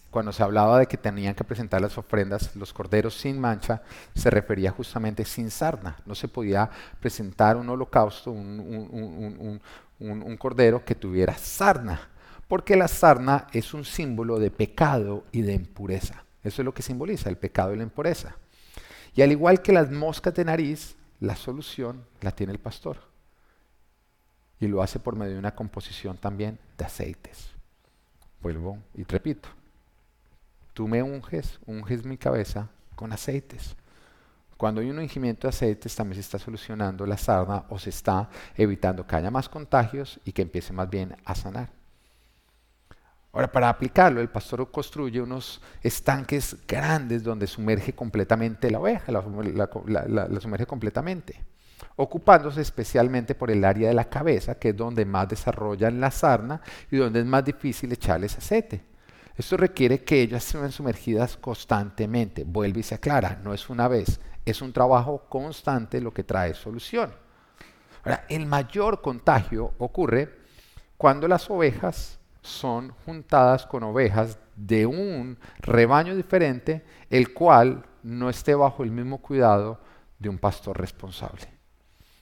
[0.10, 3.84] cuando se hablaba de que tenían que presentar las ofrendas, los corderos sin mancha,
[4.16, 5.98] se refería justamente sin sarna.
[6.08, 6.68] No se podía
[7.00, 9.62] presentar un holocausto, un,
[10.00, 12.10] un cordero que tuviera sarna
[12.48, 16.24] porque la sarna es un símbolo de pecado y de impureza.
[16.44, 18.36] Eso es lo que simboliza el pecado y la impureza.
[19.16, 22.98] Y al igual que las moscas de nariz, la solución la tiene el pastor.
[24.60, 27.50] Y lo hace por medio de una composición también de aceites.
[28.42, 29.50] Vuelvo y repito.
[30.74, 33.76] Tú me unges, unges mi cabeza con aceites.
[34.58, 38.30] Cuando hay un ungimiento de aceites también se está solucionando la sarna o se está
[38.56, 41.85] evitando que haya más contagios y que empiece más bien a sanar.
[43.36, 50.40] Ahora, para aplicarlo, el pastor construye unos estanques grandes donde sumerge completamente la oveja, la,
[50.40, 51.44] sumerge completamente,
[51.98, 56.62] ocupándose especialmente por el área de la cabeza, que es donde más desarrollan la sarna
[56.90, 58.86] y donde es más difícil echarles aceite.
[59.36, 62.46] Esto requiere que ellas sean sumergidas constantemente.
[62.46, 66.54] Vuelve y se aclara, no es una vez, es un trabajo constante lo que trae
[66.54, 67.14] solución.
[68.06, 70.34] Ahora, el mayor contagio ocurre
[70.96, 78.56] cuando las ovejas son juntadas con ovejas de un rebaño diferente, el cual no esté
[78.56, 79.82] bajo el mismo cuidado
[80.20, 81.48] de un pastor responsable.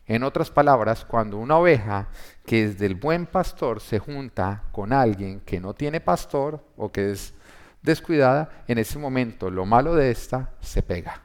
[0.05, 2.07] En otras palabras, cuando una oveja
[2.45, 7.11] que es del buen pastor se junta con alguien que no tiene pastor o que
[7.11, 7.33] es
[7.81, 11.21] descuidada, en ese momento lo malo de esta se pega.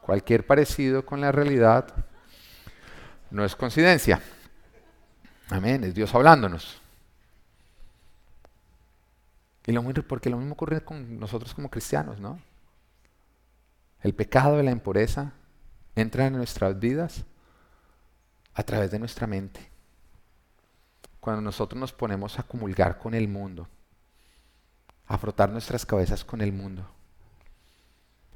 [0.00, 1.94] Cualquier parecido con la realidad
[3.30, 4.20] no es coincidencia.
[5.50, 6.85] Amén, es Dios hablándonos.
[9.66, 12.40] Y lo porque lo mismo ocurre con nosotros como cristianos, ¿no?
[14.00, 15.32] El pecado de la impureza
[15.96, 17.24] entra en nuestras vidas
[18.54, 19.68] a través de nuestra mente.
[21.18, 23.66] Cuando nosotros nos ponemos a comulgar con el mundo,
[25.08, 26.88] a frotar nuestras cabezas con el mundo.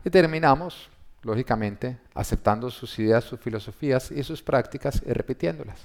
[0.04, 0.88] Y terminamos,
[1.22, 5.78] lógicamente, aceptando sus ideas, sus filosofías y sus prácticas y repitiéndolas.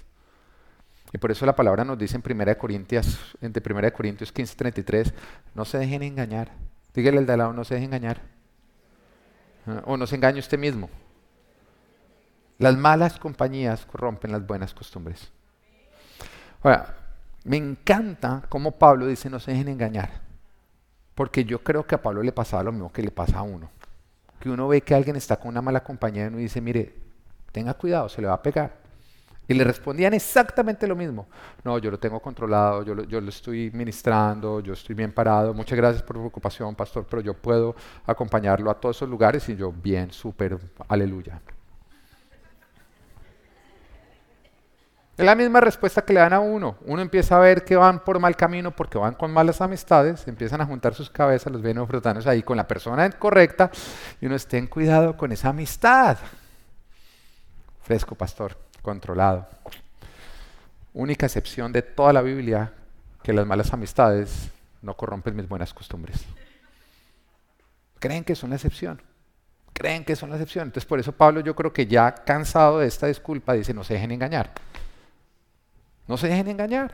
[1.15, 5.13] Y por eso la palabra nos dice en 1 Corintios, entre 1 Corintios 15, 33,
[5.53, 6.51] no se dejen engañar.
[6.93, 8.21] Dígale al de al lado, no se dejen engañar.
[9.65, 10.89] Ah, o no se engañe usted mismo.
[12.57, 15.31] Las malas compañías corrompen las buenas costumbres.
[16.61, 16.97] Ahora,
[17.45, 20.09] me encanta cómo Pablo dice no se dejen engañar.
[21.13, 23.71] Porque yo creo que a Pablo le pasaba lo mismo que le pasa a uno.
[24.37, 26.93] Que uno ve que alguien está con una mala compañía y uno dice, mire,
[27.53, 28.83] tenga cuidado, se le va a pegar.
[29.47, 31.27] Y le respondían exactamente lo mismo.
[31.63, 35.53] No, yo lo tengo controlado, yo lo, yo lo estoy ministrando, yo estoy bien parado.
[35.53, 39.55] Muchas gracias por su ocupación, pastor, pero yo puedo acompañarlo a todos esos lugares y
[39.55, 41.41] yo bien, súper, aleluya.
[45.15, 46.77] Es la misma respuesta que le dan a uno.
[46.81, 50.59] Uno empieza a ver que van por mal camino porque van con malas amistades, empiezan
[50.59, 53.69] a juntar sus cabezas, los ven frotándose ahí con la persona correcta
[54.19, 56.17] y uno esté en cuidado con esa amistad.
[57.81, 59.47] Fresco, pastor controlado.
[60.93, 62.71] Única excepción de toda la Biblia
[63.23, 66.23] que las malas amistades no corrompen mis buenas costumbres.
[67.99, 69.01] Creen que es una excepción.
[69.73, 70.67] Creen que es una excepción.
[70.67, 73.95] Entonces por eso Pablo yo creo que ya cansado de esta disculpa dice no se
[73.95, 74.53] dejen engañar.
[76.07, 76.93] No se dejen engañar.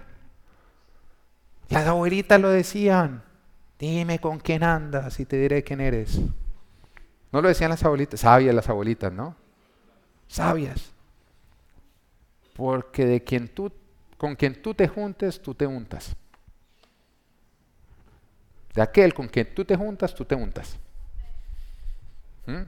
[1.70, 3.24] Las abuelitas lo decían.
[3.78, 6.20] Dime con quién andas y te diré quién eres.
[7.32, 9.36] No lo decían las abuelitas, sabias las abuelitas, ¿no?
[10.28, 10.91] Sabias.
[12.54, 13.72] Porque de quien tú,
[14.18, 16.16] con quien tú te juntes, tú te untas.
[18.74, 20.78] De aquel con quien tú te juntas, tú te untas.
[22.46, 22.64] ¿Mm?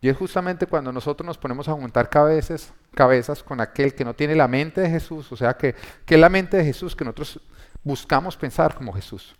[0.00, 4.14] Y es justamente cuando nosotros nos ponemos a juntar cabezas, cabezas con aquel que no
[4.14, 7.04] tiene la mente de Jesús, o sea, que, que es la mente de Jesús, que
[7.04, 7.40] nosotros
[7.84, 9.36] buscamos pensar como Jesús.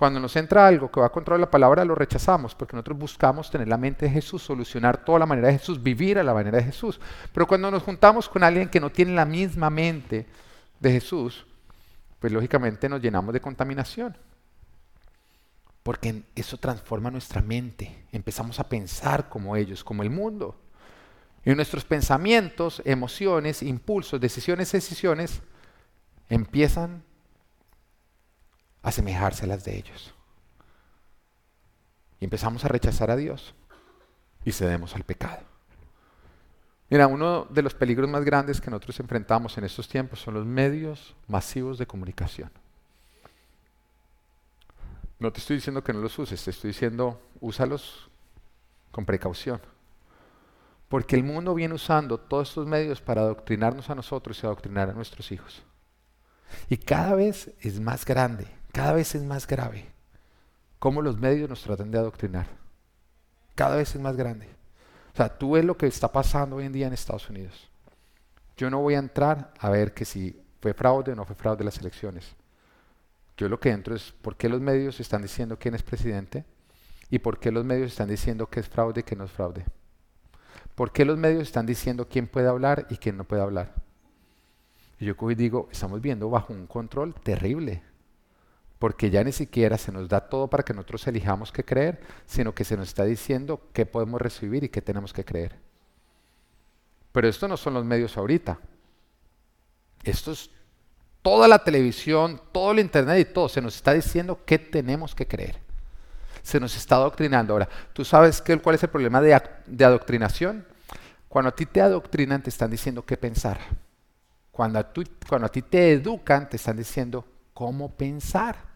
[0.00, 3.68] Cuando nos entra algo que va contra la palabra, lo rechazamos, porque nosotros buscamos tener
[3.68, 6.64] la mente de Jesús, solucionar toda la manera de Jesús, vivir a la manera de
[6.64, 6.98] Jesús.
[7.34, 10.26] Pero cuando nos juntamos con alguien que no tiene la misma mente
[10.80, 11.44] de Jesús,
[12.18, 14.16] pues lógicamente nos llenamos de contaminación.
[15.82, 18.06] Porque eso transforma nuestra mente.
[18.10, 20.58] Empezamos a pensar como ellos, como el mundo.
[21.44, 25.42] Y nuestros pensamientos, emociones, impulsos, decisiones, decisiones
[26.30, 27.02] empiezan
[28.82, 30.14] asemejarse a las de ellos.
[32.20, 33.54] Y empezamos a rechazar a Dios
[34.44, 35.42] y cedemos al pecado.
[36.90, 40.44] Mira, uno de los peligros más grandes que nosotros enfrentamos en estos tiempos son los
[40.44, 42.50] medios masivos de comunicación.
[45.20, 48.10] No te estoy diciendo que no los uses, te estoy diciendo úsalos
[48.90, 49.60] con precaución.
[50.88, 54.94] Porque el mundo viene usando todos estos medios para adoctrinarnos a nosotros y adoctrinar a
[54.94, 55.62] nuestros hijos.
[56.68, 59.86] Y cada vez es más grande, cada vez es más grave
[60.78, 62.46] cómo los medios nos tratan de adoctrinar.
[63.54, 64.46] Cada vez es más grande.
[65.12, 67.68] O sea, tú ves lo que está pasando hoy en día en Estados Unidos.
[68.56, 71.64] Yo no voy a entrar a ver que si fue fraude o no fue fraude
[71.64, 72.34] las elecciones.
[73.36, 76.44] Yo lo que entro es por qué los medios están diciendo quién es presidente
[77.10, 79.64] y por qué los medios están diciendo que es fraude y que no es fraude.
[80.74, 83.74] ¿Por qué los medios están diciendo quién puede hablar y quién no puede hablar?
[84.98, 87.82] Y yo digo, estamos viendo bajo un control terrible
[88.80, 92.54] porque ya ni siquiera se nos da todo para que nosotros elijamos qué creer, sino
[92.54, 95.54] que se nos está diciendo qué podemos recibir y qué tenemos que creer.
[97.12, 98.58] Pero esto no son los medios ahorita.
[100.02, 100.48] Esto es
[101.20, 103.50] toda la televisión, todo el internet y todo.
[103.50, 105.58] Se nos está diciendo qué tenemos que creer.
[106.42, 107.52] Se nos está adoctrinando.
[107.52, 109.34] Ahora, ¿tú sabes qué, cuál es el problema de,
[109.84, 110.66] adoctrinación?
[111.28, 113.60] Cuando a ti te adoctrinan, te están diciendo qué pensar.
[114.50, 114.90] Cuando a,
[115.28, 118.69] cuando a ti te educan, te están diciendo cómo pensar.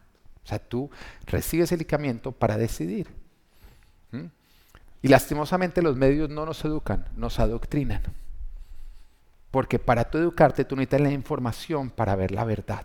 [0.45, 0.91] O sea, tú
[1.27, 3.09] recibes el medicamento para decidir.
[5.03, 8.03] Y lastimosamente los medios no nos educan, nos adoctrinan.
[9.51, 12.85] Porque para tú educarte tú necesitas la información para ver la verdad.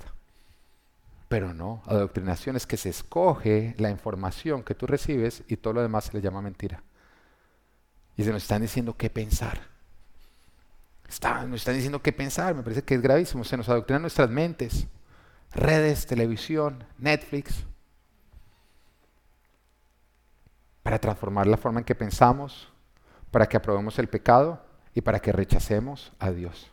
[1.30, 5.82] Pero no, adoctrinación es que se escoge la información que tú recibes y todo lo
[5.82, 6.84] demás se le llama mentira.
[8.18, 9.62] Y se nos están diciendo qué pensar.
[11.48, 13.44] nos están diciendo qué pensar, me parece que es gravísimo.
[13.44, 14.88] Se nos adoctrinan nuestras mentes
[15.52, 17.66] redes, televisión, Netflix,
[20.84, 22.72] para transformar la forma en que pensamos,
[23.32, 26.72] para que aprobemos el pecado y para que rechacemos a Dios.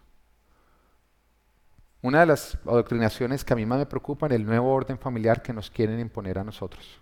[2.03, 5.43] Una de las adoctrinaciones que a mí más me preocupan es el nuevo orden familiar
[5.43, 7.01] que nos quieren imponer a nosotros,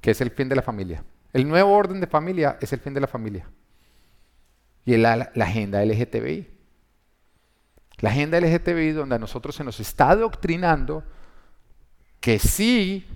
[0.00, 1.04] que es el fin de la familia.
[1.32, 3.46] El nuevo orden de familia es el fin de la familia.
[4.84, 6.55] Y la, la agenda LGTBI.
[7.98, 11.02] La agenda LGTBI donde a nosotros se nos está adoctrinando
[12.20, 13.06] que sí,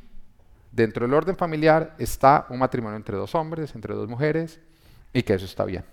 [0.73, 4.61] dentro del orden familiar está un matrimonio entre dos hombres, entre dos mujeres,
[5.13, 5.85] y que eso está bien.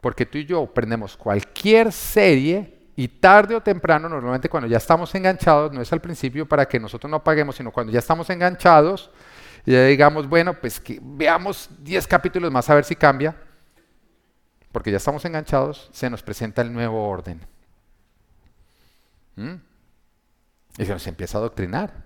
[0.00, 5.14] Porque tú y yo prendemos cualquier serie y tarde o temprano, normalmente cuando ya estamos
[5.14, 9.10] enganchados, no es al principio para que nosotros no apaguemos, sino cuando ya estamos enganchados,
[9.66, 13.36] y ya digamos, bueno, pues que veamos 10 capítulos más a ver si cambia,
[14.72, 17.55] porque ya estamos enganchados, se nos presenta el nuevo orden.
[19.36, 19.54] ¿Mm?
[20.78, 22.04] Y se nos empieza a adoctrinar,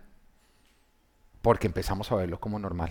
[1.43, 2.90] porque empezamos a verlo como normal.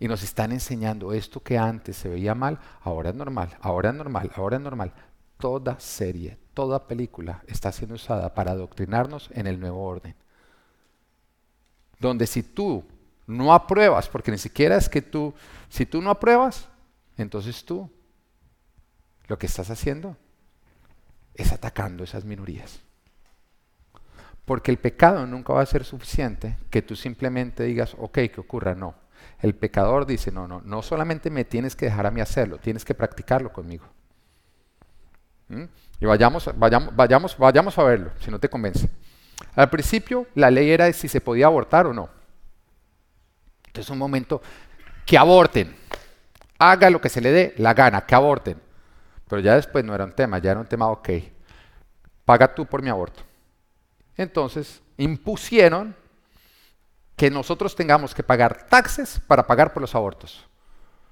[0.00, 3.94] Y nos están enseñando esto que antes se veía mal, ahora es normal, ahora es
[3.94, 4.92] normal, ahora es normal.
[5.38, 10.14] Toda serie, toda película está siendo usada para adoctrinarnos en el nuevo orden.
[11.98, 12.84] Donde si tú
[13.26, 15.34] no apruebas, porque ni siquiera es que tú,
[15.68, 16.68] si tú no apruebas,
[17.16, 17.90] entonces tú
[19.26, 20.16] lo que estás haciendo
[21.34, 22.80] es atacando esas minorías.
[24.48, 28.74] Porque el pecado nunca va a ser suficiente que tú simplemente digas, ok, que ocurra.
[28.74, 28.94] No.
[29.40, 32.82] El pecador dice, no, no, no solamente me tienes que dejar a mí hacerlo, tienes
[32.82, 33.84] que practicarlo conmigo.
[35.48, 35.64] ¿Mm?
[36.00, 38.88] Y vayamos, vayamos, vayamos, vayamos a verlo, si no te convence.
[39.54, 42.08] Al principio la ley era de si se podía abortar o no.
[43.66, 44.40] Entonces un momento,
[45.04, 45.76] que aborten.
[46.58, 48.58] Haga lo que se le dé la gana, que aborten.
[49.28, 51.10] Pero ya después no era un tema, ya era un tema, ok,
[52.24, 53.27] paga tú por mi aborto.
[54.18, 55.96] Entonces impusieron
[57.16, 60.44] que nosotros tengamos que pagar taxes para pagar por los abortos.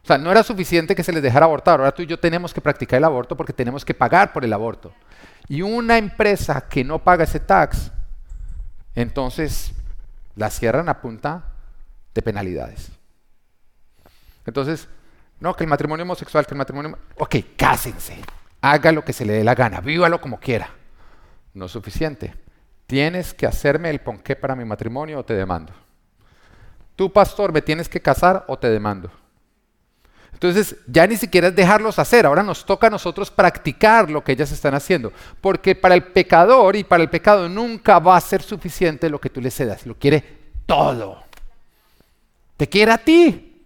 [0.02, 2.52] O sea, no era suficiente que se les dejara abortar, ahora tú y yo tenemos
[2.52, 4.92] que practicar el aborto porque tenemos que pagar por el aborto.
[5.48, 7.90] Y una empresa que no paga ese tax,
[8.94, 9.72] entonces
[10.34, 11.44] la cierran a punta
[12.14, 12.90] de penalidades.
[14.44, 14.88] Entonces,
[15.38, 16.96] No, que el matrimonio homosexual, que el matrimonio...
[17.18, 18.16] Ok, cásense.
[18.62, 20.70] Haga lo que se le dé la gana, vívalo como quiera.
[21.52, 22.32] No es suficiente.
[22.86, 25.72] Tienes que hacerme el ponqué para mi matrimonio o te demando.
[26.94, 29.10] Tú, pastor, me tienes que casar o te demando.
[30.32, 34.32] Entonces, ya ni siquiera es dejarlos hacer, ahora nos toca a nosotros practicar lo que
[34.32, 35.10] ellas están haciendo.
[35.40, 39.30] Porque para el pecador y para el pecado nunca va a ser suficiente lo que
[39.30, 40.22] tú le cedas, lo quiere
[40.66, 41.24] todo.
[42.58, 43.64] Te quiere a ti,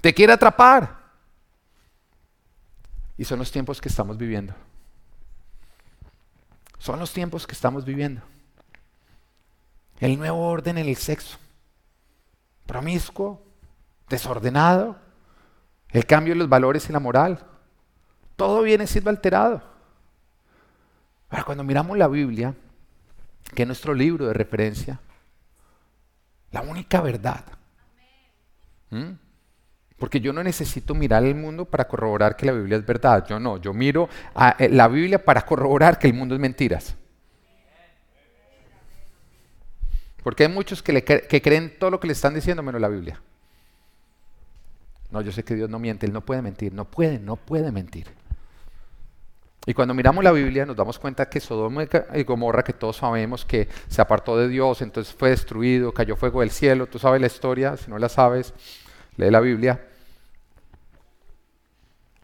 [0.00, 1.02] te quiere atrapar.
[3.16, 4.54] Y son los tiempos que estamos viviendo.
[6.78, 8.22] Son los tiempos que estamos viviendo.
[10.02, 11.38] El nuevo orden en el sexo.
[12.66, 13.40] Promiscuo,
[14.08, 14.96] desordenado,
[15.90, 17.38] el cambio en los valores y la moral.
[18.34, 19.62] Todo viene siendo alterado.
[21.30, 22.52] Ahora, cuando miramos la Biblia,
[23.54, 24.98] que es nuestro libro de referencia,
[26.50, 27.44] la única verdad.
[30.00, 33.24] Porque yo no necesito mirar el mundo para corroborar que la Biblia es verdad.
[33.28, 36.96] Yo no, yo miro a eh, la Biblia para corroborar que el mundo es mentiras.
[40.22, 41.02] Porque hay muchos que,
[41.42, 43.20] creen todo lo que le están diciendo menos la Biblia.
[45.10, 47.70] No, yo sé que Dios no miente, Él no puede mentir, no puede, no puede
[47.72, 48.06] mentir.
[49.66, 53.44] Y cuando miramos la Biblia nos damos cuenta que Sodoma y Gomorra, que todos sabemos
[53.44, 57.28] que se apartó de Dios, entonces fue destruido, cayó fuego del cielo, tú sabes la
[57.28, 58.54] historia, si no la sabes,
[59.16, 59.86] lee la Biblia.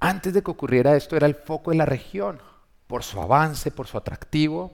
[0.01, 2.40] Antes de que ocurriera esto era el foco de la región,
[2.86, 4.72] por su avance, por su atractivo,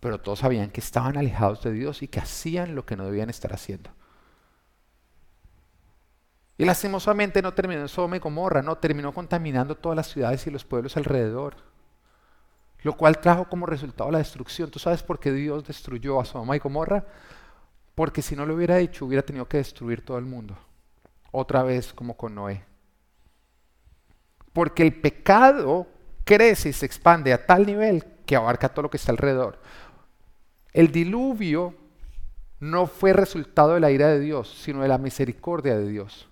[0.00, 3.30] pero todos sabían que estaban alejados de Dios y que hacían lo que no debían
[3.30, 3.90] estar haciendo.
[6.58, 10.50] Y lastimosamente no terminó en Sodoma y Gomorra, no, terminó contaminando todas las ciudades y
[10.50, 11.56] los pueblos alrededor.
[12.82, 14.70] Lo cual trajo como resultado la destrucción.
[14.70, 17.04] ¿Tú sabes por qué Dios destruyó a Sodoma y Gomorra?
[17.94, 20.56] Porque si no lo hubiera hecho, hubiera tenido que destruir todo el mundo.
[21.30, 22.64] Otra vez como con Noé.
[24.52, 25.86] Porque el pecado
[26.24, 29.58] crece y se expande a tal nivel que abarca todo lo que está alrededor.
[30.76, 31.74] El diluvio
[32.60, 36.28] no fue resultado de la ira de Dios, sino de la misericordia de Dios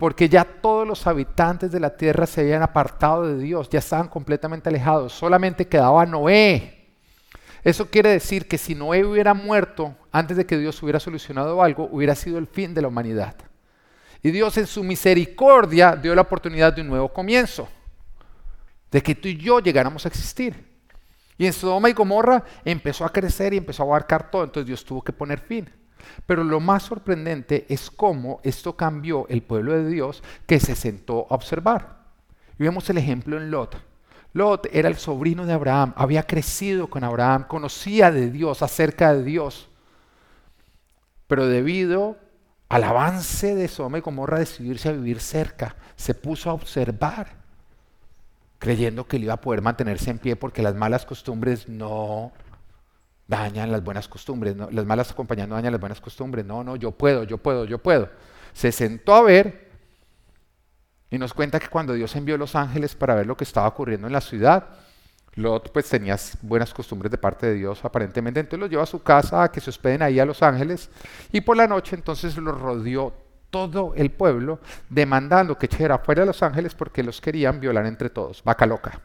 [0.00, 4.08] porque ya todos los habitantes de la tierra se habían apartado de Dios, ya estaban
[4.08, 6.88] completamente alejados, solamente quedaba Noé.
[7.62, 11.86] Eso quiere decir que si Noé hubiera muerto antes de que Dios hubiera solucionado algo,
[11.92, 13.34] hubiera sido el fin de la humanidad.
[14.22, 17.68] Y Dios en su misericordia dio la oportunidad de un nuevo comienzo,
[18.90, 20.69] de que tú y yo llegáramos a existir.
[21.40, 24.84] Y en Sodoma y Gomorra empezó a crecer y empezó a abarcar todo, entonces Dios
[24.84, 25.70] tuvo que poner fin.
[26.26, 31.26] Pero lo más sorprendente es cómo esto cambió el pueblo de Dios que se sentó
[31.30, 31.96] a observar.
[32.58, 33.74] Vemos el ejemplo en Lot.
[34.34, 39.24] Lot era el sobrino de Abraham, había crecido con Abraham, conocía de Dios, acerca de
[39.24, 39.70] Dios.
[41.26, 42.18] Pero debido
[42.68, 47.28] al avance de Sodoma y Gomorra decidirse a vivir cerca, se puso a observar,
[48.60, 52.30] creyendo que él iba a poder mantenerse en pie porque las malas costumbres no
[53.26, 56.92] dañan las buenas costumbres, las malas compañías no dañan las buenas costumbres, no, no, yo
[56.92, 58.10] puedo, yo puedo, yo puedo.
[58.52, 59.70] Se sentó a ver
[61.08, 64.06] y nos cuenta que cuando Dios envió los ángeles para ver lo que estaba ocurriendo
[64.06, 64.68] en la ciudad,
[65.36, 69.02] Lot pues tenía buenas costumbres de parte de Dios aparentemente, entonces los llevó a su
[69.02, 70.90] casa a que se hospeden ahí a los ángeles
[71.32, 73.14] y por la noche entonces los rodeó
[73.50, 78.10] todo el pueblo demandando que echara fuera a los ángeles porque los querían violar entre
[78.10, 79.00] todos, vaca loca.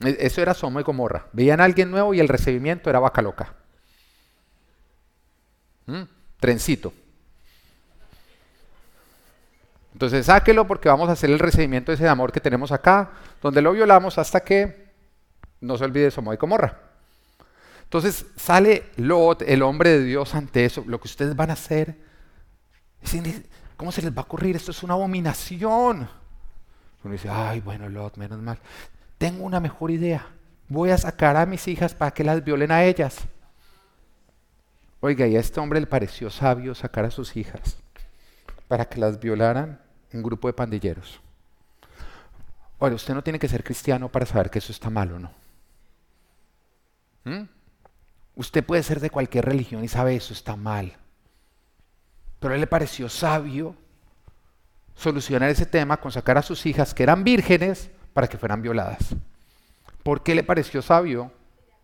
[0.00, 1.26] E, eso era Somo y Gomorra.
[1.32, 3.54] Veían a alguien nuevo y el recibimiento era vaca loca.
[5.86, 6.02] ¿Mm?
[6.40, 6.92] Trencito.
[9.92, 13.62] Entonces sáquelo porque vamos a hacer el recibimiento de ese amor que tenemos acá, donde
[13.62, 14.92] lo violamos hasta que
[15.60, 16.85] no se olvide Somo y Gomorra.
[17.86, 20.84] Entonces sale Lot, el hombre de Dios, ante eso.
[20.86, 21.96] Lo que ustedes van a hacer,
[23.76, 24.56] ¿cómo se les va a ocurrir?
[24.56, 26.08] Esto es una abominación.
[27.02, 28.58] Uno dice, ay, bueno, Lot, menos mal
[29.18, 30.26] tengo una mejor idea.
[30.68, 33.18] Voy a sacar a mis hijas para que las violen a ellas.
[35.00, 37.76] Oiga, y a este hombre le pareció sabio sacar a sus hijas
[38.66, 39.80] para que las violaran
[40.12, 41.20] un grupo de pandilleros.
[42.78, 45.30] Oye, usted no tiene que ser cristiano para saber que eso está mal o no.
[47.24, 47.48] ¿Mm?
[48.36, 50.92] Usted puede ser de cualquier religión y sabe eso está mal.
[52.38, 53.74] Pero a él le pareció sabio
[54.94, 59.16] solucionar ese tema con sacar a sus hijas que eran vírgenes para que fueran violadas.
[60.02, 61.32] ¿Por qué le pareció sabio?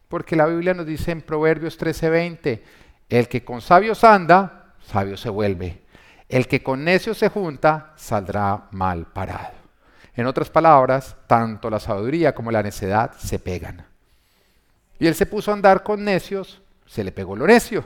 [0.09, 2.63] Porque la Biblia nos dice en Proverbios 13:20,
[3.09, 5.83] el que con sabios anda, sabio se vuelve.
[6.29, 9.55] El que con necios se junta, saldrá mal parado.
[10.15, 13.92] En otras palabras, tanto la sabiduría como la necedad se pegan.
[15.03, 17.85] Y él se puso a andar con necios, se le pegó lo necio.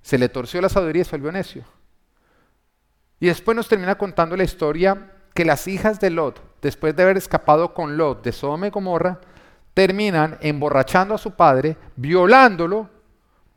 [0.00, 1.64] Se le torció la sabiduría y se volvió necio.
[3.20, 7.18] Y después nos termina contando la historia que las hijas de Lot, después de haber
[7.18, 9.20] escapado con Lot de Sodoma y Gomorra,
[9.74, 12.88] terminan emborrachando a su padre, violándolo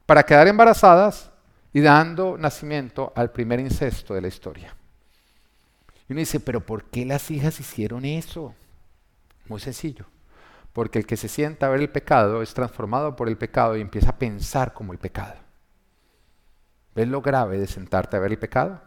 [0.05, 1.31] para quedar embarazadas
[1.71, 4.75] y dando nacimiento al primer incesto de la historia.
[6.09, 8.53] Y uno dice, pero ¿por qué las hijas hicieron eso?
[9.47, 10.05] Muy sencillo.
[10.73, 13.81] Porque el que se sienta a ver el pecado es transformado por el pecado y
[13.81, 15.35] empieza a pensar como el pecado.
[16.95, 18.81] ¿Ves lo grave de sentarte a ver el pecado?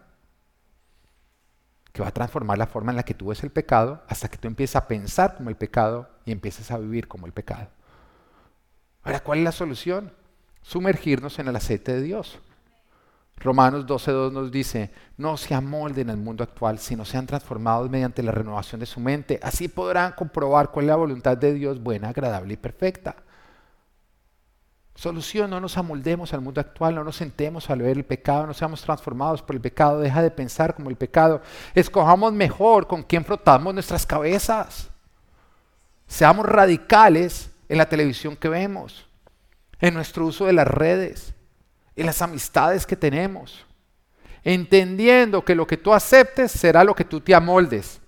[1.93, 4.37] Que va a transformar la forma en la que tú ves el pecado hasta que
[4.37, 7.68] tú empieces a pensar como el pecado y empieces a vivir como el pecado.
[9.03, 10.12] Ahora, ¿cuál es la solución?
[10.62, 12.41] Sumergirnos en el aceite de Dios.
[13.37, 18.32] Romanos 12.2 nos dice, no se amolden al mundo actual, sino sean transformados mediante la
[18.32, 19.39] renovación de su mente.
[19.43, 23.16] Así podrán comprobar cuál es la voluntad de Dios buena, agradable y perfecta.
[24.95, 28.55] Solución, no nos amoldemos al mundo actual, no nos sentemos a ver el pecado, no
[28.55, 31.43] seamos transformados por el pecado, deja de pensar como el pecado.
[31.74, 34.91] Escojamos mejor con quién frotamos nuestras cabezas.
[36.07, 39.07] Seamos radicales en la televisión que vemos,
[39.80, 41.34] en nuestro uso de las redes,
[41.97, 43.64] en las amistades que tenemos,
[44.42, 48.01] entendiendo que lo que tú aceptes será lo que tú te amoldes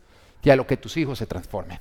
[0.43, 1.81] y a lo que tus hijos se transformen.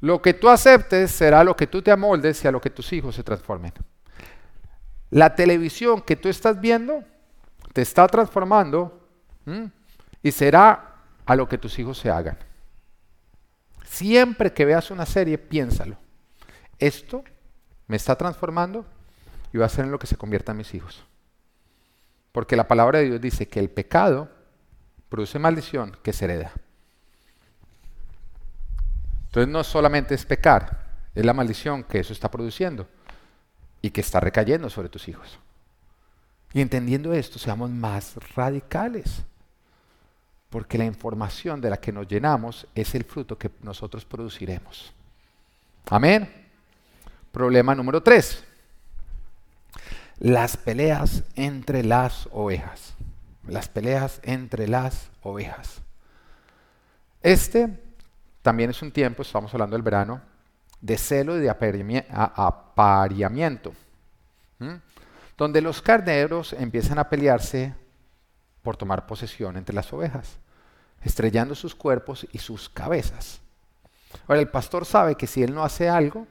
[0.00, 2.92] Lo que tú aceptes será lo que tú te amoldes y a lo que tus
[2.92, 3.72] hijos se transformen.
[5.10, 7.02] La televisión que tú estás viendo
[7.72, 9.08] te está transformando
[10.22, 12.38] y será a lo que tus hijos se hagan.
[13.84, 15.96] Siempre que veas una serie, piénsalo.
[16.78, 17.24] Esto
[17.86, 18.84] me está transformando
[19.52, 21.04] y va a ser en lo que se conviertan mis hijos.
[22.32, 24.30] Porque la palabra de Dios dice que el pecado
[25.08, 26.52] produce maldición que se hereda.
[29.26, 32.86] Entonces no solamente es pecar, es la maldición que eso está produciendo
[33.82, 35.38] y que está recayendo sobre tus hijos.
[36.52, 39.22] Y entendiendo esto, seamos más radicales.
[40.48, 44.94] Porque la información de la que nos llenamos es el fruto que nosotros produciremos.
[45.90, 46.46] Amén.
[47.30, 48.47] Problema número tres
[50.18, 52.94] las peleas entre las ovejas.
[53.46, 55.80] Las peleas entre las ovejas.
[57.22, 57.82] Este
[58.42, 60.20] también es un tiempo, estamos hablando del verano,
[60.80, 63.72] de celo y de apareamiento,
[65.36, 67.74] donde los carneros empiezan a pelearse
[68.62, 70.38] por tomar posesión entre las ovejas,
[71.02, 73.40] estrellando sus cuerpos y sus cabezas.
[74.26, 76.26] Ahora, el pastor sabe que si él no hace algo,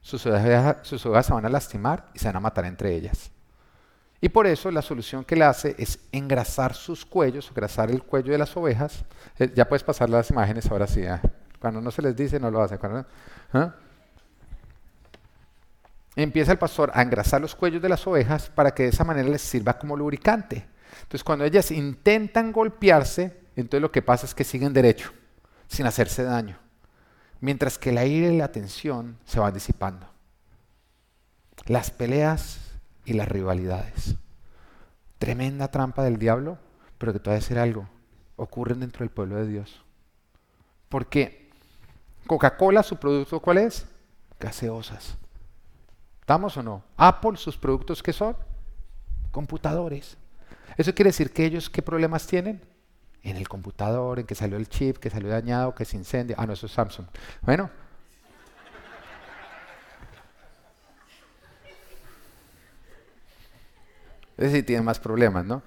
[0.00, 3.30] sus ovejas, se van a lastimar y se van a matar entre ellas.
[4.20, 8.32] Y por eso la solución que le hace es engrasar sus cuellos, engrasar el cuello
[8.32, 9.04] de las ovejas.
[9.38, 11.02] Eh, ya puedes pasar las imágenes ahora sí.
[11.02, 11.20] ¿eh?
[11.60, 12.78] Cuando no se les dice, no lo hacen.
[13.54, 13.70] ¿eh?
[16.16, 19.28] Empieza el pastor a engrasar los cuellos de las ovejas para que de esa manera
[19.28, 20.66] les sirva como lubricante.
[21.02, 25.12] Entonces cuando ellas intentan golpearse, entonces lo que pasa es que siguen derecho,
[25.68, 26.58] sin hacerse daño
[27.40, 30.06] mientras que el aire y la tensión se van disipando.
[31.66, 32.60] Las peleas
[33.04, 34.16] y las rivalidades.
[35.18, 36.58] Tremenda trampa del diablo,
[36.98, 37.88] pero que te voy a decir algo,
[38.36, 39.82] ocurren dentro del pueblo de Dios.
[40.88, 41.50] Porque
[42.26, 43.86] Coca-Cola, su producto, ¿cuál es?
[44.38, 45.16] Gaseosas.
[46.20, 46.84] ¿Estamos o no?
[46.96, 48.36] Apple, sus productos, ¿qué son?
[49.30, 50.16] Computadores.
[50.76, 52.62] ¿Eso quiere decir que ellos qué problemas tienen?
[53.22, 56.36] En el computador, en que salió el chip, que salió dañado, que se incendia.
[56.38, 57.06] Ah, no, eso es Samsung.
[57.42, 57.70] Bueno.
[64.36, 65.62] Ese sí tiene más problemas, ¿no?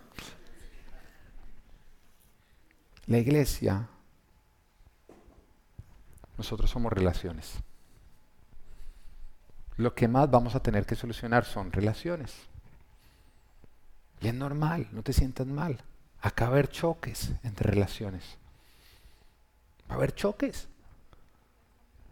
[3.07, 3.87] La iglesia,
[6.37, 7.55] nosotros somos relaciones.
[9.75, 12.33] Lo que más vamos a tener que solucionar son relaciones.
[14.21, 15.83] Y es normal, no te sientas mal.
[16.21, 18.23] Acá va a haber choques entre relaciones.
[19.89, 20.67] Va a haber choques.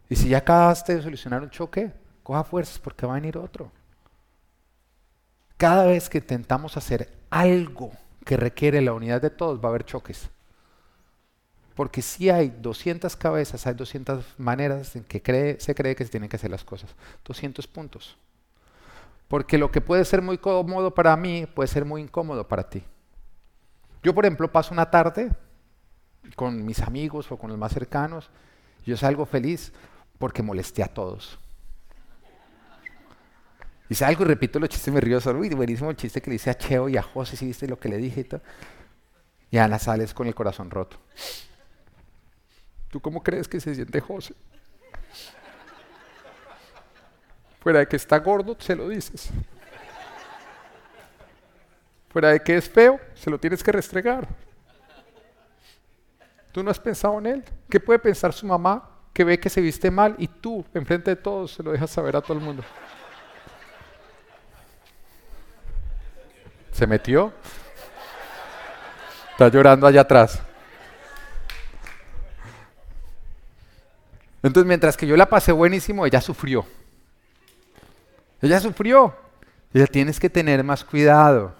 [0.10, 1.92] Y si ya acabaste de solucionar un choque,
[2.24, 3.72] coja fuerzas porque va a venir otro.
[5.58, 7.92] Cada vez que intentamos hacer algo
[8.26, 10.30] que requiere la unidad de todos, va a haber choques.
[11.76, 16.30] Porque si hay 200 cabezas, hay 200 maneras en que se cree que se tienen
[16.30, 16.94] que hacer las cosas.
[17.26, 18.18] 200 puntos.
[19.28, 22.84] Porque lo que puede ser muy cómodo para mí puede ser muy incómodo para ti.
[24.02, 25.32] Yo, por ejemplo, paso una tarde
[26.36, 28.30] con mis amigos o con los más cercanos,
[28.86, 29.74] yo salgo feliz
[30.18, 31.38] porque molesté a todos.
[33.90, 36.36] Y salgo y repito los chistes, me río solo, uy, buenísimo el chiste que le
[36.36, 38.42] hice a Cheo y a José, si viste lo que le dije y todo.
[39.50, 40.98] Y Ana sales con el corazón roto.
[42.90, 44.36] ¿Tú cómo crees que se siente José?
[47.60, 49.32] Fuera de que está gordo, se lo dices.
[52.10, 54.28] Fuera de que es feo, se lo tienes que restregar.
[56.52, 57.44] Tú no has pensado en él.
[57.70, 61.16] ¿Qué puede pensar su mamá que ve que se viste mal y tú, enfrente de
[61.16, 62.64] todos, se lo dejas saber a todo el mundo?
[66.72, 67.32] ¿Se metió?
[69.32, 70.42] Está llorando allá atrás.
[74.42, 76.66] Entonces, mientras que yo la pasé buenísimo, ella sufrió.
[78.42, 79.16] Ella sufrió.
[79.74, 81.54] Ella tienes que tener más cuidado.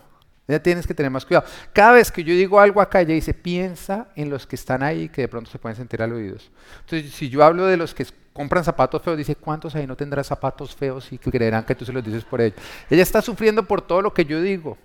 [0.50, 1.46] Ella tienes que tener más cuidado.
[1.72, 5.08] Cada vez que yo digo algo acá, ella dice, piensa en los que están ahí
[5.08, 6.50] que de pronto se pueden sentir aludidos.
[6.80, 10.24] Entonces, si yo hablo de los que compran zapatos feos, dice, ¿cuántos ahí no tendrán
[10.24, 12.60] zapatos feos y que creerán que tú se los dices por ellos?
[12.90, 14.76] Ella está sufriendo por todo lo que yo digo.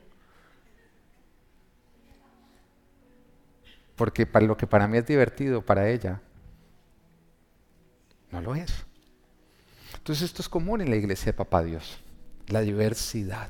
[3.97, 6.21] Porque para lo que para mí es divertido, para ella,
[8.31, 8.85] no lo es.
[9.95, 12.01] Entonces esto es común en la iglesia de Papá Dios,
[12.49, 13.49] la diversidad,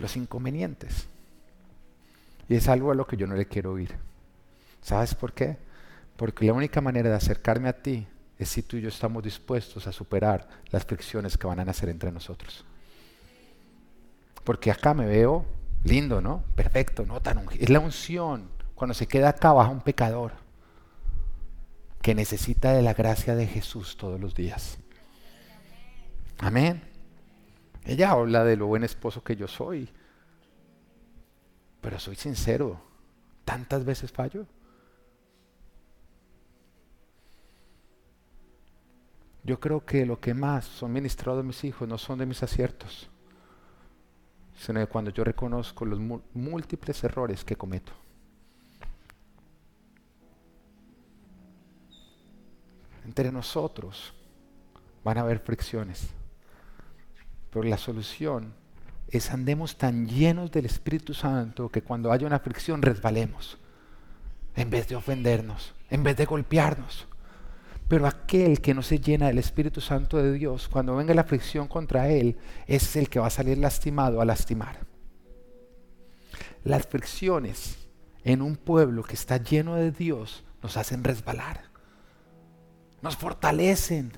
[0.00, 1.06] los inconvenientes.
[2.48, 3.94] Y es algo a lo que yo no le quiero oír.
[4.82, 5.56] ¿Sabes por qué?
[6.16, 8.06] Porque la única manera de acercarme a ti
[8.38, 11.88] es si tú y yo estamos dispuestos a superar las fricciones que van a nacer
[11.90, 12.64] entre nosotros.
[14.42, 15.44] Porque acá me veo
[15.84, 16.42] lindo, ¿no?
[16.54, 20.32] Perfecto, no tan Es la unción cuando se queda acá bajo un pecador
[22.02, 24.78] que necesita de la gracia de Jesús todos los días.
[26.38, 26.89] Amén.
[27.84, 29.88] Ella habla de lo buen esposo que yo soy,
[31.80, 32.80] pero soy sincero,
[33.44, 34.46] tantas veces fallo.
[39.42, 43.08] Yo creo que lo que más son ministrados mis hijos no son de mis aciertos,
[44.58, 45.98] sino de cuando yo reconozco los
[46.34, 47.92] múltiples errores que cometo.
[53.10, 54.14] entre nosotros
[55.02, 56.10] van a haber fricciones.
[57.50, 58.54] Pero la solución
[59.08, 63.58] es andemos tan llenos del Espíritu Santo que cuando haya una fricción resbalemos,
[64.54, 67.06] en vez de ofendernos, en vez de golpearnos.
[67.88, 71.66] Pero aquel que no se llena del Espíritu Santo de Dios, cuando venga la fricción
[71.66, 72.36] contra él,
[72.66, 74.78] es el que va a salir lastimado a lastimar.
[76.62, 77.88] Las fricciones
[78.22, 81.70] en un pueblo que está lleno de Dios nos hacen resbalar
[83.02, 84.12] nos fortalecen.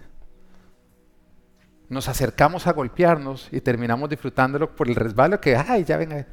[1.93, 6.27] Nos acercamos a golpearnos y terminamos disfrutándolo por el resbalo que, ay, ya venga,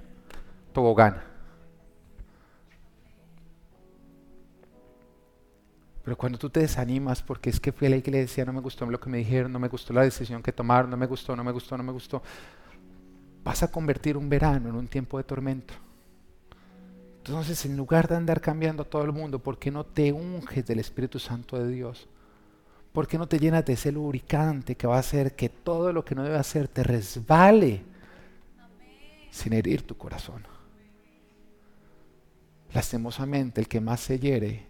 [0.72, 1.22] tobogán.
[6.02, 8.86] Pero cuando tú te desanimas porque es que fui a la iglesia, no me gustó
[8.86, 11.44] lo que me dijeron, no me gustó la decisión que tomaron, no me gustó, no
[11.44, 12.24] me gustó, no me gustó,
[13.44, 15.74] vas a convertir un verano en un tiempo de tormento.
[17.18, 20.66] Entonces, en lugar de andar cambiando a todo el mundo, ¿por qué no te unges
[20.66, 22.08] del Espíritu Santo de Dios?
[22.92, 26.04] ¿Por qué no te llenas de ese lubricante que va a hacer que todo lo
[26.04, 27.84] que no debe hacer te resbale
[29.30, 30.46] sin herir tu corazón?
[32.74, 34.68] Lastimosamente, el que más se hiere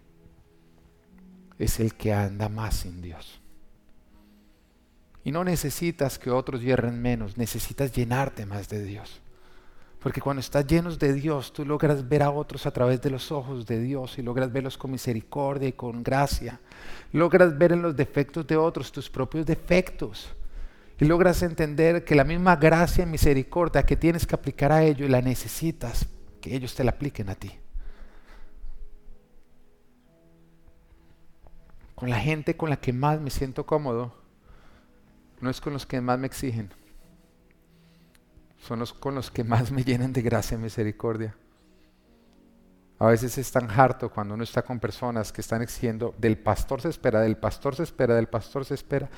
[1.57, 3.41] es el que anda más sin Dios.
[5.23, 9.21] Y no necesitas que otros hierren menos, necesitas llenarte más de Dios.
[9.99, 13.31] Porque cuando estás llenos de Dios, tú logras ver a otros a través de los
[13.33, 16.59] ojos de Dios y logras verlos con misericordia y con gracia.
[17.11, 20.29] Logras ver en los defectos de otros tus propios defectos.
[20.97, 25.09] Y logras entender que la misma gracia y misericordia que tienes que aplicar a ellos
[25.09, 26.07] la necesitas
[26.39, 27.51] que ellos te la apliquen a ti.
[31.95, 34.13] Con la gente con la que más me siento cómodo,
[35.41, 36.71] no es con los que más me exigen
[38.59, 41.35] son los con los que más me llenan de gracia y misericordia.
[42.99, 46.81] A veces es tan harto cuando uno está con personas que están exigiendo, del pastor
[46.81, 49.09] se espera, del pastor se espera, del pastor se espera.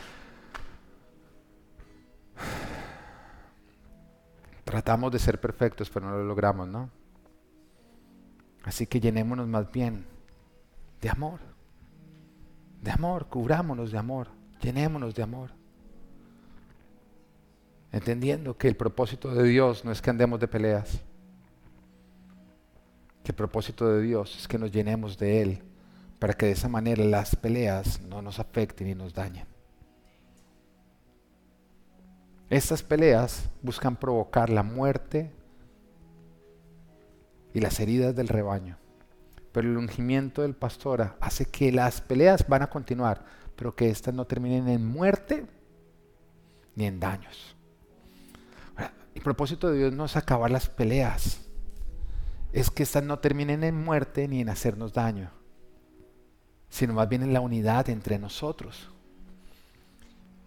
[4.63, 6.91] Tratamos de ser perfectos, pero no lo logramos, ¿no?
[8.63, 10.05] Así que llenémonos más bien
[11.01, 11.39] de amor.
[12.79, 14.27] De amor, cubrámonos de amor,
[14.61, 15.60] llenémonos de amor
[17.91, 21.01] entendiendo que el propósito de Dios no es que andemos de peleas,
[23.23, 25.63] que el propósito de Dios es que nos llenemos de Él,
[26.19, 29.45] para que de esa manera las peleas no nos afecten y nos dañen.
[32.49, 35.31] Estas peleas buscan provocar la muerte
[37.53, 38.77] y las heridas del rebaño,
[39.51, 43.23] pero el ungimiento del pastor hace que las peleas van a continuar,
[43.55, 45.45] pero que éstas no terminen en muerte
[46.75, 47.55] ni en daños.
[49.15, 51.41] El propósito de Dios no es acabar las peleas,
[52.53, 55.31] es que éstas no terminen en muerte ni en hacernos daño,
[56.69, 58.89] sino más bien en la unidad entre nosotros.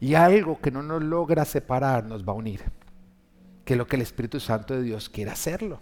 [0.01, 2.63] Y algo que no nos logra separar nos va a unir.
[3.65, 5.81] que lo que el Espíritu Santo de Dios quiere hacerlo.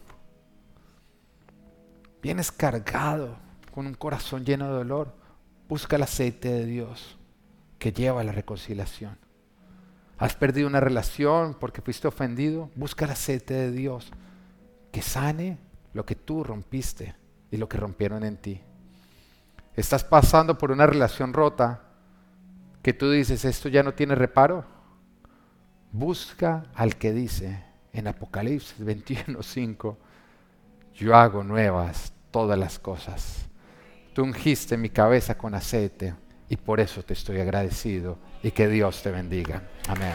[2.22, 3.36] Vienes cargado
[3.74, 5.12] con un corazón lleno de dolor.
[5.68, 7.18] Busca el aceite de Dios
[7.80, 9.18] que lleva a la reconciliación.
[10.22, 12.70] Has perdido una relación porque fuiste ofendido.
[12.76, 14.12] Busca el aceite de Dios
[14.92, 15.58] que sane
[15.94, 17.16] lo que tú rompiste
[17.50, 18.60] y lo que rompieron en ti.
[19.74, 21.82] Estás pasando por una relación rota
[22.84, 24.64] que tú dices, esto ya no tiene reparo.
[25.90, 29.96] Busca al que dice en Apocalipsis 21:5,
[30.94, 33.48] yo hago nuevas todas las cosas.
[34.14, 36.14] Tú ungiste mi cabeza con aceite
[36.53, 39.62] y por eso te estoy agradecido y que Dios te bendiga.
[39.88, 40.12] Amén.